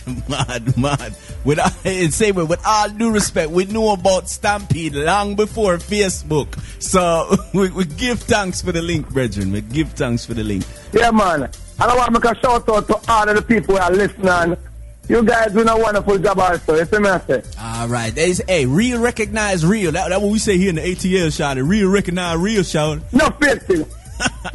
mad, 0.29 0.77
mad. 0.77 1.15
With 1.45 1.59
say 2.13 2.31
with, 2.33 2.49
with 2.49 2.61
all 2.65 2.89
due 2.89 3.11
respect, 3.11 3.51
we 3.51 3.63
knew 3.65 3.87
about 3.89 4.29
Stampede 4.29 4.95
long 4.95 5.35
before 5.35 5.77
Facebook. 5.77 6.47
So 6.81 7.35
we, 7.53 7.69
we 7.71 7.85
give 7.85 8.19
thanks 8.21 8.61
for 8.61 8.73
the 8.73 8.81
link, 8.81 9.09
brethren. 9.09 9.51
We 9.53 9.61
give 9.61 9.93
thanks 9.93 10.25
for 10.25 10.33
the 10.33 10.43
link. 10.43 10.65
Yeah, 10.91 11.11
man. 11.11 11.43
And 11.43 11.51
I 11.79 11.95
want 11.95 12.13
to 12.13 12.19
make 12.19 12.25
a 12.25 12.35
shout 12.41 12.67
out 12.67 12.87
to 12.87 12.99
all 13.09 13.29
of 13.29 13.35
the 13.35 13.41
people 13.41 13.75
who 13.75 13.81
are 13.81 13.91
listening. 13.91 14.57
You 15.09 15.23
guys 15.23 15.53
doing 15.53 15.69
a 15.69 15.77
wonderful 15.77 16.17
job 16.17 16.39
also. 16.39 16.75
You 16.75 16.85
see 16.85 16.99
me, 16.99 17.09
I 17.09 17.19
say? 17.21 17.41
All 17.59 17.87
right, 17.87 18.13
there's 18.13 18.41
hey, 18.47 18.65
real 18.65 18.99
recognize 18.99 19.65
real. 19.65 19.91
That, 19.93 20.09
that's 20.09 20.21
what 20.21 20.31
we 20.31 20.39
say 20.39 20.57
here 20.57 20.69
in 20.69 20.75
the 20.75 20.81
ATL 20.81 21.35
shout. 21.35 21.57
Real 21.57 21.89
recognize 21.89 22.37
real 22.37 22.63
shout. 22.63 22.99
No 23.13 23.29
thing. 23.29 23.85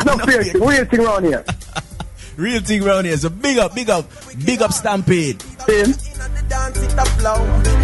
No, 0.05 0.15
No 0.17 0.25
fake 0.27 0.43
fake. 0.43 0.53
thing. 0.55 0.63
Real 0.63 0.85
thing 0.85 1.01
around 1.01 1.25
here. 1.25 1.45
Real 2.37 2.61
thing 2.63 2.83
around 2.85 3.05
here. 3.05 3.17
So 3.17 3.29
big 3.29 3.59
up, 3.59 3.75
big 3.75 3.89
up, 3.91 4.07
big 4.45 4.61
up 4.63 4.73
Stampede. 4.73 5.41
See? 5.43 5.81
Inna 5.81 5.93
the 5.93 6.45
dance, 6.49 6.83
it 6.83 6.93
a 6.95 7.05
flow. 7.05 7.37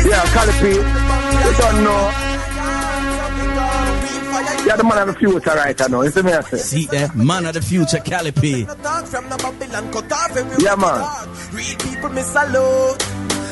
Yeah, 0.08 0.24
Cali 0.32 0.52
P. 0.54 0.68
You 0.74 1.56
don't 1.58 1.84
know. 1.84 2.37
You're 4.38 4.76
the 4.76 4.84
man 4.84 4.98
of 4.98 5.06
the 5.08 5.14
future 5.18 5.50
right 5.50 5.78
now. 5.88 6.02
You 6.02 6.10
see 6.10 6.22
me, 6.22 6.32
I 6.32 6.40
say? 6.42 6.58
See 6.58 6.86
there, 6.86 7.10
man 7.14 7.46
of 7.46 7.54
the 7.54 7.62
future, 7.62 7.98
Cali 7.98 8.30
P. 8.32 8.64
No 8.64 8.74
talk 8.74 9.04
the 9.06 9.36
Babylon, 9.42 9.92
cut 9.92 10.12
off 10.12 10.36
every 10.36 10.64
Yeah, 10.64 10.76
man. 10.76 11.02
Real 11.50 11.76
people, 11.82 12.10
me 12.10 12.22
salute. 12.22 13.02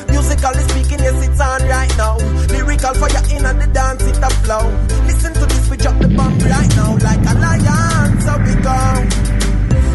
Musically 0.07 0.63
speaking, 0.71 1.01
yes, 1.03 1.19
it's 1.27 1.41
on 1.41 1.61
right 1.67 1.93
now. 1.97 2.15
Lyrical 2.53 2.93
fire 2.95 3.23
in 3.35 3.45
and 3.45 3.59
the 3.61 3.67
dance, 3.73 4.03
it 4.03 4.17
a 4.17 4.29
flow. 4.41 4.65
Listen 5.05 5.33
to 5.33 5.45
this, 5.45 5.69
we 5.69 5.77
drop 5.77 5.97
the 5.99 6.07
bomb 6.07 6.39
right 6.39 6.71
now. 6.79 6.91
Like 7.03 7.25
a 7.27 7.33
lion, 7.35 8.09
so 8.23 8.33
we 8.47 8.53
go. 8.63 8.79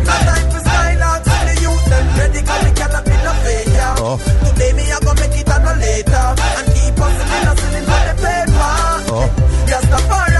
No 0.02 0.14
time 0.28 0.46
for 0.52 0.60
silence, 0.60 1.26
when 1.26 1.42
the 1.48 1.54
youth 1.62 1.84
them 1.88 2.06
ready, 2.20 2.40
cause 2.44 2.62
we 2.64 2.70
cannot 2.76 3.04
be 3.08 3.16
no 3.24 3.32
failure. 3.40 3.94
Oh. 4.04 4.16
Today 4.44 4.72
me, 4.76 4.84
I 4.92 4.98
gonna 5.00 5.20
make 5.20 5.36
it 5.40 5.48
and 5.48 5.64
no 5.64 5.72
later. 5.80 6.26
And 6.36 6.66
keep 6.76 6.94
hustling, 7.00 7.44
hustling 7.48 7.86
for 7.88 8.02
the 8.08 8.14
paper. 8.20 8.76
Oh. 9.08 9.26
Just 9.66 9.88
a 9.88 9.98
far 10.10 10.31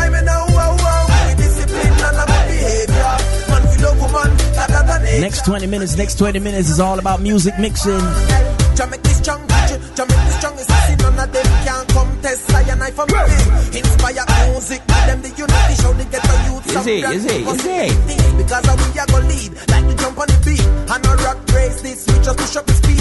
Next 5.20 5.44
20 5.44 5.66
minutes, 5.66 5.96
next 5.96 6.18
20 6.18 6.38
minutes 6.38 6.68
is 6.68 6.80
all 6.80 6.98
about 6.98 7.20
music 7.20 7.58
mixing. 7.58 8.00
Jamaica 8.74 9.08
is 9.10 9.16
strong, 9.18 9.40
Jamaica 9.46 10.26
is 10.28 10.36
strong. 10.36 10.56
See, 10.58 10.96
none 10.96 11.18
of 11.18 11.32
them 11.32 11.46
can 11.64 11.86
come 11.88 12.20
test 12.22 12.52
I 12.54 12.62
and 12.62 12.82
I 12.82 12.90
for 12.90 13.06
me. 13.06 13.78
Inspire 13.78 14.24
music, 14.50 14.80
give 14.86 15.04
them 15.06 15.22
the 15.22 15.28
unity, 15.28 15.74
show 15.82 15.92
the 15.92 16.04
ghetto 16.10 16.34
youth 16.48 16.70
some 16.70 16.80
Is 16.82 16.86
it? 16.86 17.00
grand 17.02 17.16
Is 17.16 17.24
it? 17.26 17.32
Is 17.32 17.44
positivity. 17.44 18.36
Because 18.42 18.68
of 18.68 18.94
we 18.94 18.98
are 19.00 19.06
gonna 19.06 19.28
lead, 19.28 19.52
like 19.68 19.84
we 19.86 19.94
jump 19.94 20.18
on 20.18 20.26
the 20.26 20.38
beat. 20.44 20.64
And 20.90 21.06
a 21.06 21.12
rock 21.22 21.38
race 21.52 21.82
this, 21.82 22.06
we 22.06 22.14
just 22.24 22.38
push 22.38 22.56
up 22.56 22.66
the 22.66 22.72
speed. 22.72 22.91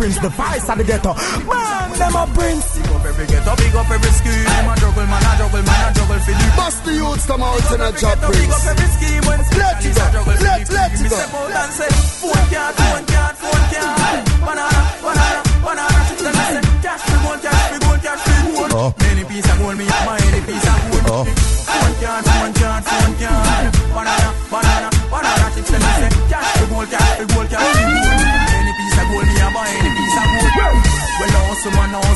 Prince, 0.00 0.18
the 0.20 0.30
vice 0.30 0.64
of 0.64 0.78
the 0.78 0.84
ghetto. 0.84 1.12
Man, 1.44 1.92
them 2.00 2.16
a 2.16 2.24
prince. 2.32 2.72
Big 2.72 2.88
up 2.88 3.04
every 3.04 3.26
ghetto, 3.28 3.52
big 3.52 3.76
up 3.76 3.90
every 3.92 4.12
scheme. 4.16 4.48
A 4.48 4.72
juggle 4.80 5.04
man, 5.04 5.20
a 5.20 5.30
juggle 5.36 5.60
man, 5.60 5.76
a 5.76 5.92
juggle 5.92 6.20
for 6.24 6.32
the 6.32 6.48
Bust 6.56 6.84
the 6.88 6.92
youths 6.96 7.26
come 7.28 7.42
out 7.44 7.60
in 7.68 7.80
a 7.84 7.92
job, 7.92 8.16
Big 8.32 8.48
up 8.48 8.64
every 8.64 8.88
scheme 8.96 9.24
when 9.28 9.44
Let's 9.44 9.52
go. 9.52 9.60
a 9.60 10.08
juggle 10.08 10.24
for 10.24 10.40
Let's- 10.40 10.68
the 10.72 10.74
let's 10.80 10.96
cream. 10.96 11.04
Me 11.04 11.08
go. 11.12 11.16
step 11.20 11.34
out 11.36 11.52
and 11.52 11.72
say, 11.76 11.90
phone 12.16 12.46
card, 12.48 12.74
phone 12.80 13.04
card, 13.12 13.34
phone 13.44 13.64
card. 13.76 14.20
Banana, 14.40 14.80
banana, 15.04 15.40
banana. 15.68 16.00
And 16.00 16.32
me 16.32 16.44
say, 16.48 16.64
cash 16.80 17.02
for 17.04 17.18
gold, 17.20 17.40
cash 17.44 17.60
for 17.68 17.78
gold, 17.84 18.00
cash 18.00 18.24
oh. 18.24 18.56
for 18.56 18.68
gold. 18.72 18.94
Any 19.04 19.24
piece 19.28 19.48
of 19.52 19.56
gold, 19.60 19.76
me 19.76 19.84
have 19.84 20.06
my 20.08 20.16
any 20.16 20.40
piece 20.48 20.64
of 20.64 20.80
gold. 20.96 21.28
Oh. 21.28 21.59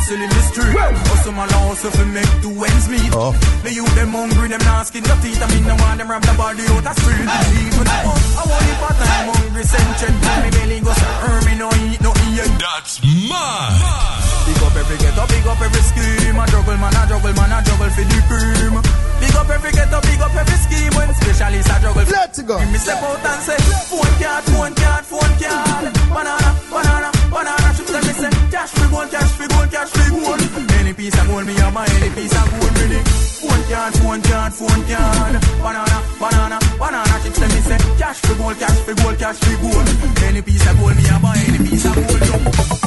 Hustle 0.05 0.21
I 0.21 0.21
hustle 0.21 0.21
in 0.21 0.29
the 0.29 0.43
street. 0.53 0.77
Hustle 1.09 1.33
man, 1.33 1.49
I 1.49 1.59
hustle 1.69 1.90
for 1.90 2.07
make 2.07 2.33
two 2.43 2.53
ends 2.53 2.88
meet. 2.88 3.12
Oh. 3.12 3.33
The 3.64 3.73
youth 3.73 3.95
them 3.95 4.12
hungry, 4.12 4.49
them 4.49 4.61
not 4.64 4.87
skin 4.87 5.03
the 5.03 5.14
teeth. 5.23 5.40
I 5.40 5.47
mean, 5.49 5.64
no 5.64 5.77
one 5.77 5.99
them 5.99 6.11
rap 6.11 6.23
the 6.23 6.35
body 6.37 6.64
out 6.69 6.85
the 6.85 6.93
street. 6.93 7.25
Even 7.25 7.85
though 7.88 8.12
I 8.37 8.45
want 8.45 8.69
it 8.69 8.79
part 8.81 8.97
time 9.01 9.29
hungry, 9.33 9.64
sentient. 9.64 10.17
Me 10.45 10.51
belly 10.53 10.79
goes 10.85 10.97
to 10.97 11.09
earn 11.25 11.43
me 11.49 11.55
no 11.57 11.69
eat, 11.88 12.01
no 12.05 12.12
eat. 12.29 12.45
That's 12.61 13.01
mine. 13.01 14.25
Big 14.45 14.61
up 14.61 14.77
every 14.77 14.99
ghetto, 15.01 15.25
big 15.25 15.47
up 15.49 15.61
every 15.61 15.85
scheme. 15.88 16.37
A 16.37 16.45
juggle 16.53 16.77
man, 16.77 16.93
a 16.93 17.03
juggle 17.09 17.33
man, 17.33 17.53
a 17.53 17.59
juggle 17.64 17.88
for 17.88 18.05
the 18.05 18.19
cream. 18.29 18.75
Big 19.21 19.35
up 19.40 19.49
every 19.49 19.73
ghetto, 19.73 19.99
big 20.05 20.21
up 20.21 20.37
every 20.37 20.59
scheme. 20.61 20.93
When 20.93 21.09
specialists 21.17 21.73
a 21.73 21.77
juggle. 21.81 22.05
Let's 22.05 22.40
go. 22.45 22.61
Me 22.61 22.77
step 22.77 23.01
out 23.01 23.25
and 23.25 23.40
say, 23.40 23.57
phone 23.88 24.14
card, 24.21 24.45
phone 24.53 24.75
card, 24.77 25.05
phone 25.09 25.35
card. 25.40 25.85
Banana, 26.12 26.51
banana, 26.69 27.09
banana. 27.33 27.69
Chips 27.73 27.95
and 27.95 28.05
me 28.05 28.12
say, 28.30 28.50
cash 28.50 28.70
for 28.70 28.88
gold, 28.90 29.10
cash 29.10 29.30
for 29.32 29.48
gold, 29.48 29.70
cash 29.70 29.90
for 29.90 30.10
gold. 30.10 30.70
Any 30.78 30.92
piece 30.92 31.18
of 31.20 31.26
gold, 31.26 31.46
me 31.46 31.54
have 31.54 31.74
my 31.74 31.87
any 31.87 32.10
piece 32.14 32.32
of 32.32 32.50
gold, 32.50 32.78
really. 32.78 33.23
Phone 33.44 33.64
card, 33.68 33.92
phone 34.00 34.22
card, 34.22 34.52
phone 34.57 34.83
card. 34.88 35.35
Banana, 35.61 35.98
banana, 36.16 36.59
banana. 36.80 37.14
Chips 37.24 37.40
and 37.44 37.52
me 37.52 37.61
say, 37.61 37.78
cash 38.00 38.20
for 38.24 38.35
gold, 38.40 38.57
cash 38.57 38.80
for 38.88 38.94
gold, 38.96 39.18
cash 39.18 39.37
for 39.37 39.57
gold. 39.61 39.87
Any 40.24 40.40
piece 40.40 40.64
of 40.64 40.78
gold, 40.80 40.96
me 40.96 41.04
have 41.12 41.20
my 41.20 41.37
any 41.48 41.61
piece 41.68 41.85
of 41.85 41.94
gold. 41.94 42.24
yo. 42.24 42.37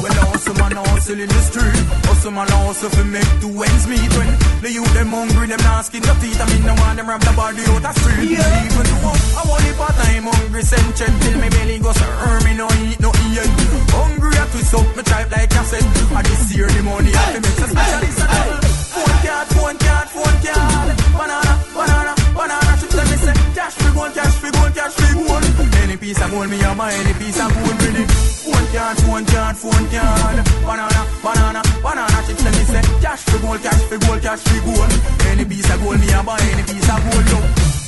Well, 0.02 0.18
I 0.18 0.24
hustle 0.34 0.54
man, 0.58 0.74
I 0.74 0.82
hustle 0.90 1.20
in 1.20 1.28
the 1.30 1.40
street. 1.46 1.78
Hustle 2.10 2.32
man, 2.34 2.50
I 2.50 2.58
hustle 2.66 2.90
for 2.90 3.06
make 3.06 3.30
two 3.38 3.54
ends 3.54 3.86
meet. 3.86 4.10
When 4.18 4.30
the 4.62 4.70
youth 4.74 4.92
them 4.94 5.14
hungry, 5.14 5.46
them 5.46 5.62
not 5.62 5.86
skin 5.86 6.02
the 6.02 6.14
teeth. 6.18 6.40
I 6.42 6.46
mean, 6.50 6.66
no 6.66 6.74
one 6.74 6.96
them 6.98 7.06
rap 7.06 7.22
the 7.22 7.32
body 7.38 7.62
out 7.70 7.82
the 7.82 7.92
street. 7.94 8.34
Even 8.34 8.86
though 8.98 9.14
I 9.38 9.42
want 9.46 9.62
it 9.62 9.76
part 9.78 9.94
time 9.94 10.26
hungry, 10.26 10.62
sentient 10.66 11.14
till 11.22 11.38
me 11.38 11.48
belly 11.54 11.78
goes 11.78 11.94
to 12.02 12.08
earn 12.26 12.42
me 12.42 12.52
no 12.58 12.66
eat, 12.82 12.98
no 12.98 13.14
eat. 13.14 13.46
Hungry, 13.94 14.34
I 14.34 14.44
twist 14.50 14.74
up 14.74 14.86
my 14.98 15.02
type 15.06 15.30
like 15.30 15.54
I 15.54 15.62
said. 15.70 15.86
I 16.18 16.22
this 16.26 16.50
year 16.56 16.66
the 16.66 16.82
money 16.82 17.14
I 17.14 17.22
fi 17.30 17.38
make 17.38 17.62
a 17.62 17.66
specialist 17.70 18.18
a 18.26 18.87
card, 19.28 19.46
phone 19.52 19.76
card, 19.76 20.08
phone 20.08 20.38
card. 20.40 20.88
Banana, 21.12 21.54
banana, 21.76 22.12
banana. 22.32 22.72
Chips 22.80 22.96
and 22.96 23.08
me 23.10 23.16
say, 23.20 23.34
cash 23.52 23.74
for 23.76 23.92
gold, 23.92 24.12
cash 24.16 24.36
for 24.40 24.50
gold, 24.56 24.72
cash 24.72 24.94
for 24.96 25.12
gold. 25.12 25.44
Any 25.84 25.96
piece 25.96 26.20
of 26.24 26.30
gold, 26.32 26.48
me 26.48 26.58
have 26.64 26.76
my 26.76 26.92
any 26.92 27.14
piece 27.20 27.40
of 27.40 27.52
gold, 27.52 27.76
really. 27.84 28.04
Phone 28.48 28.68
card, 28.72 28.96
phone 29.04 29.26
card, 29.28 29.56
phone 29.56 29.86
card. 29.92 30.38
Banana, 30.64 31.00
banana, 31.20 31.60
banana. 31.84 32.18
Chips 32.26 32.44
and 32.48 32.56
me 32.56 32.64
say, 32.72 32.82
cash 33.04 33.22
for 33.28 33.38
gold, 33.44 33.60
cash 33.60 33.82
for 33.88 33.98
gold, 34.00 34.20
cash 34.24 34.42
for 34.48 34.60
gold. 34.64 34.92
Any 35.28 35.44
piece 35.44 35.68
of 35.68 35.78
gold, 35.84 36.00
me 36.00 36.08
have 36.16 36.24
my 36.24 36.40
any 36.52 36.64
piece 36.64 36.88
of 36.88 37.00
gold, 37.04 37.28
yo. 37.28 37.38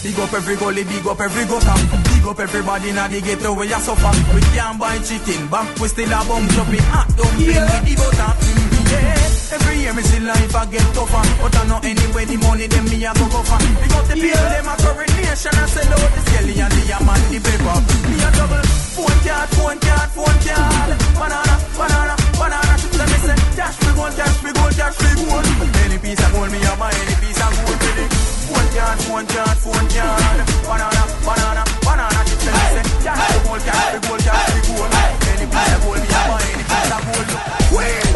Big 0.03 0.19
up 0.19 0.33
every 0.33 0.57
gully, 0.57 0.85
big 0.85 1.07
up 1.07 1.21
every 1.21 1.45
gutter. 1.45 1.77
Big 2.09 2.25
up 2.25 2.41
everybody 2.41 2.89
in 2.89 2.97
the 2.97 3.21
ghetto 3.21 3.53
where 3.53 3.67
you 3.67 3.81
suffer. 3.81 4.13
We 4.35 4.41
can't 4.57 4.79
buy 4.81 4.97
chicken, 4.99 5.49
back 5.49 5.69
we 5.79 5.89
still 5.89 6.09
a 6.09 6.21
bum 6.25 6.49
chop 6.57 6.69
me 6.73 6.79
hot 6.89 7.09
dumpling 7.17 7.53
with 7.53 7.85
the 7.85 7.95
butter. 8.01 8.33
Mm, 8.41 8.93
yeah, 8.93 9.30
every 9.53 9.83
year 9.83 9.93
me 9.95 10.03
see 10.03 10.21
life 10.21 10.55
I 10.55 10.67
get 10.67 10.87
tougher. 10.95 11.23
But 11.43 11.57
I 11.57 11.63
know 11.67 11.81
anyway 11.83 12.25
the 12.25 12.37
money 12.39 12.67
them 12.67 12.85
me 12.87 13.05
a 13.05 13.11
go 13.15 13.27
go 13.29 13.41
for. 13.43 13.59
Big 13.59 13.93
up 13.93 14.05
the 14.07 14.15
people 14.15 14.49
them 14.51 14.69
a 14.71 14.75
coronation 14.79 15.55
and 15.55 15.71
sell 15.71 15.91
out 15.91 16.11
the 16.15 16.21
skelly 16.27 16.55
and 16.61 16.73
the 16.73 16.83
yam 16.87 17.09
and 17.09 17.25
the 17.31 17.39
paper. 17.43 17.77
Me 18.07 18.17
a 18.23 18.29
double 18.31 18.65
phone 18.95 19.19
card, 19.27 19.49
phone 19.57 19.79
card, 19.83 20.09
phone 20.15 20.39
card. 20.47 20.91
Banana, 21.19 21.55
banana, 21.75 22.15
banana. 22.39 22.73
Chips 22.79 23.01
and 23.01 23.11
me 23.11 23.19
say 23.27 23.39
cash 23.59 23.77
for 23.81 23.93
gold, 23.99 24.15
cash 24.15 24.37
for 24.39 24.53
gold, 24.55 24.75
cash 24.79 24.97
for 24.99 25.15
gold. 25.19 25.47
Any 25.83 25.99
piece 25.99 26.23
of 26.23 26.31
gold 26.31 26.51
me 26.53 26.59
a 26.63 26.73
buy, 26.79 26.93
any 26.95 27.17
piece 27.19 27.41
of 27.43 27.51
gold 27.51 27.79
really. 27.81 28.07
Phone 28.51 28.69
card, 28.75 28.99
phone 29.07 29.27
card, 29.27 29.57
phone 29.59 29.87
card. 29.91 30.39
Banana, 30.69 31.03
banana, 31.27 31.63
banana. 31.83 32.21
Chips 32.29 32.47
and 32.47 32.55
me 32.55 32.67
say 32.71 32.85
cash 33.03 33.19
for 33.19 33.41
gold, 33.47 33.63
cash 33.67 33.87
for 33.89 34.01
gold, 34.05 34.21
cash 34.23 34.47
for 34.47 34.63
gold. 34.79 34.95
Any 35.27 35.47
piece 35.51 35.73
of 35.75 35.81
gold 35.83 35.99
me 35.99 36.09
a 36.09 36.21
buy, 36.29 36.39
any 36.55 36.65
piece 36.71 36.93
of 36.95 37.03
gold. 37.09 37.51
DJ 37.71 38.10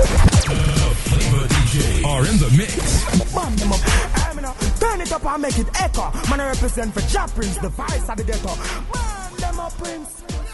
are 2.25 2.31
in 2.31 2.39
the 2.39 2.51
mix. 2.57 3.05
Uh, 3.37 4.53
turn 4.81 5.01
it 5.01 5.13
up 5.13 5.25
and 5.25 5.43
make 5.43 5.59
it 5.59 5.69
echo. 5.81 6.11
Man, 6.31 6.41
I 6.41 6.49
represent 6.49 6.95
for 6.95 7.01
Prince, 7.35 7.59
the 7.59 7.69
vice 7.69 8.09
of 8.09 8.17
the 8.17 8.25
ghetto. 8.25 8.55
Man, 8.57 9.37
them 9.39 9.59
a 9.59 9.71
prince. 9.79 10.54